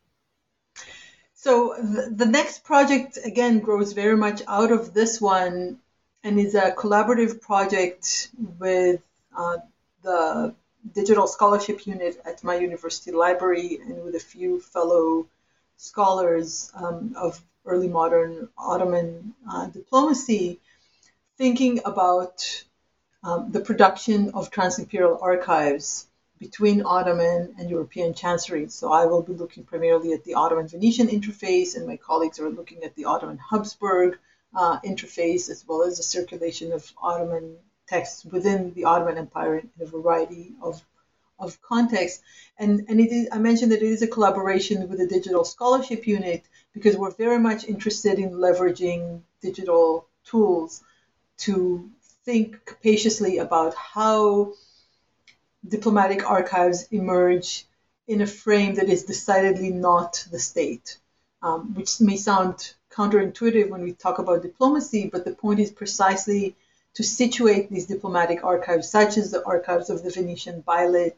[1.34, 5.80] So, the next project, again, grows very much out of this one
[6.24, 9.02] and is a collaborative project with
[9.36, 9.58] uh,
[10.04, 10.54] the
[10.94, 15.28] digital scholarship unit at my university library and with a few fellow
[15.78, 20.60] scholars um, of early modern Ottoman uh, diplomacy
[21.40, 22.66] thinking about
[23.24, 26.06] um, the production of trans-imperial archives
[26.38, 28.74] between Ottoman and European chanceries.
[28.74, 32.84] So I will be looking primarily at the Ottoman-Venetian interface, and my colleagues are looking
[32.84, 34.20] at the Ottoman-Habsburg
[34.54, 37.56] uh, interface, as well as the circulation of Ottoman
[37.88, 40.82] texts within the Ottoman Empire in a variety of,
[41.40, 42.22] of contexts.
[42.58, 46.06] And, and it is, I mentioned that it is a collaboration with the Digital Scholarship
[46.06, 50.84] Unit, because we're very much interested in leveraging digital tools
[51.40, 51.90] to
[52.26, 54.54] think capaciously about how
[55.68, 57.66] diplomatic archives emerge
[58.08, 60.98] in a frame that is decidedly not the state,
[61.42, 66.56] um, which may sound counterintuitive when we talk about diplomacy, but the point is precisely
[66.96, 71.12] to situate these diplomatic archives, such as the archives of the Venetian bailo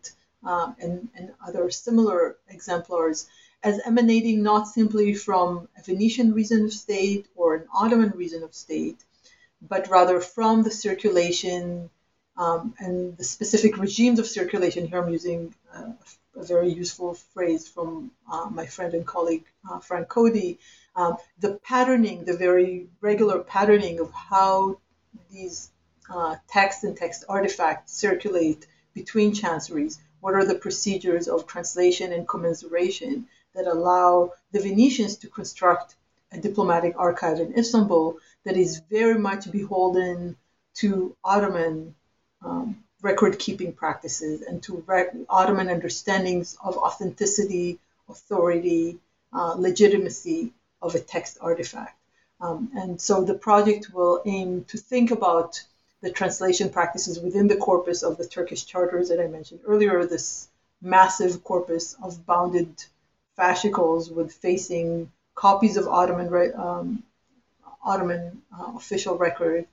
[0.46, 3.28] uh, and, and other similar exemplars,
[3.64, 8.54] as emanating not simply from a Venetian reason of state or an Ottoman reason of
[8.54, 9.04] state,
[9.62, 11.90] but rather from the circulation
[12.38, 14.88] um, and the specific regimes of circulation.
[14.88, 15.92] Here I'm using uh,
[16.36, 20.60] a very useful phrase from uh, my friend and colleague uh, Frank Cody.
[20.96, 24.80] Um, the patterning, the very regular patterning of how
[25.32, 25.72] these
[26.10, 30.00] uh, text and text artifacts circulate between chanceries.
[30.20, 35.96] What are the procedures of translation and commensuration that allow the Venetians to construct
[36.32, 40.36] a diplomatic archive in Istanbul that is very much beholden
[40.76, 41.96] to Ottoman
[42.44, 47.80] um, record keeping practices and to rec- Ottoman understandings of authenticity,
[48.10, 49.00] authority,
[49.34, 51.98] uh, legitimacy of a text artifact.
[52.40, 55.64] Um, and so the project will aim to think about
[56.02, 60.48] the translation practices within the corpus of the Turkish charters that I mentioned earlier, this
[60.82, 62.84] massive corpus of bounded
[63.36, 67.04] fascicles with facing copies of Ottoman um,
[67.84, 69.68] Ottoman uh, official record,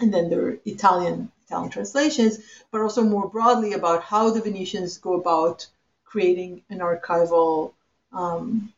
[0.00, 2.38] and then there are Italian Italian translations,
[2.70, 5.66] but also more broadly about how the Venetians go about
[6.04, 7.72] creating an archival,
[8.12, 8.72] um,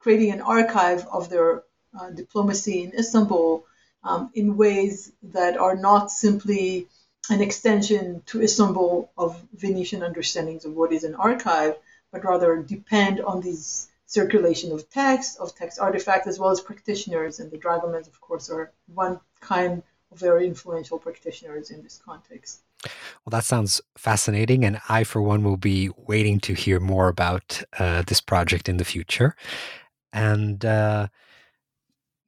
[0.00, 1.62] creating an archive of their
[1.98, 3.64] uh, diplomacy in Istanbul
[4.02, 6.88] um, in ways that are not simply
[7.30, 11.76] an extension to Istanbul of Venetian understandings of what is an archive,
[12.12, 17.40] but rather depend on these circulation of text, of text artifacts, as well as practitioners.
[17.40, 22.62] And the dragomans, of course, are one kind of very influential practitioners in this context.
[22.84, 24.64] Well, that sounds fascinating.
[24.64, 28.76] And I, for one, will be waiting to hear more about uh, this project in
[28.76, 29.34] the future.
[30.12, 31.08] And uh,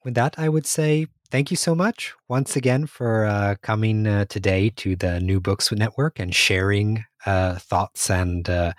[0.04, 4.24] with that, I would say thank you so much once again for uh, coming uh,
[4.26, 8.72] today to the New Books Network and sharing uh, thoughts and uh,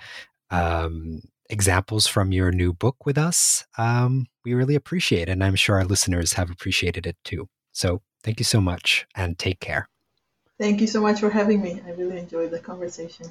[0.50, 3.66] um, examples from your new book with us.
[3.78, 7.48] Um, we really appreciate it, and I'm sure our listeners have appreciated it too.
[7.72, 9.88] So thank you so much and take care.
[10.60, 11.82] Thank you so much for having me.
[11.86, 13.28] I really enjoyed the conversation.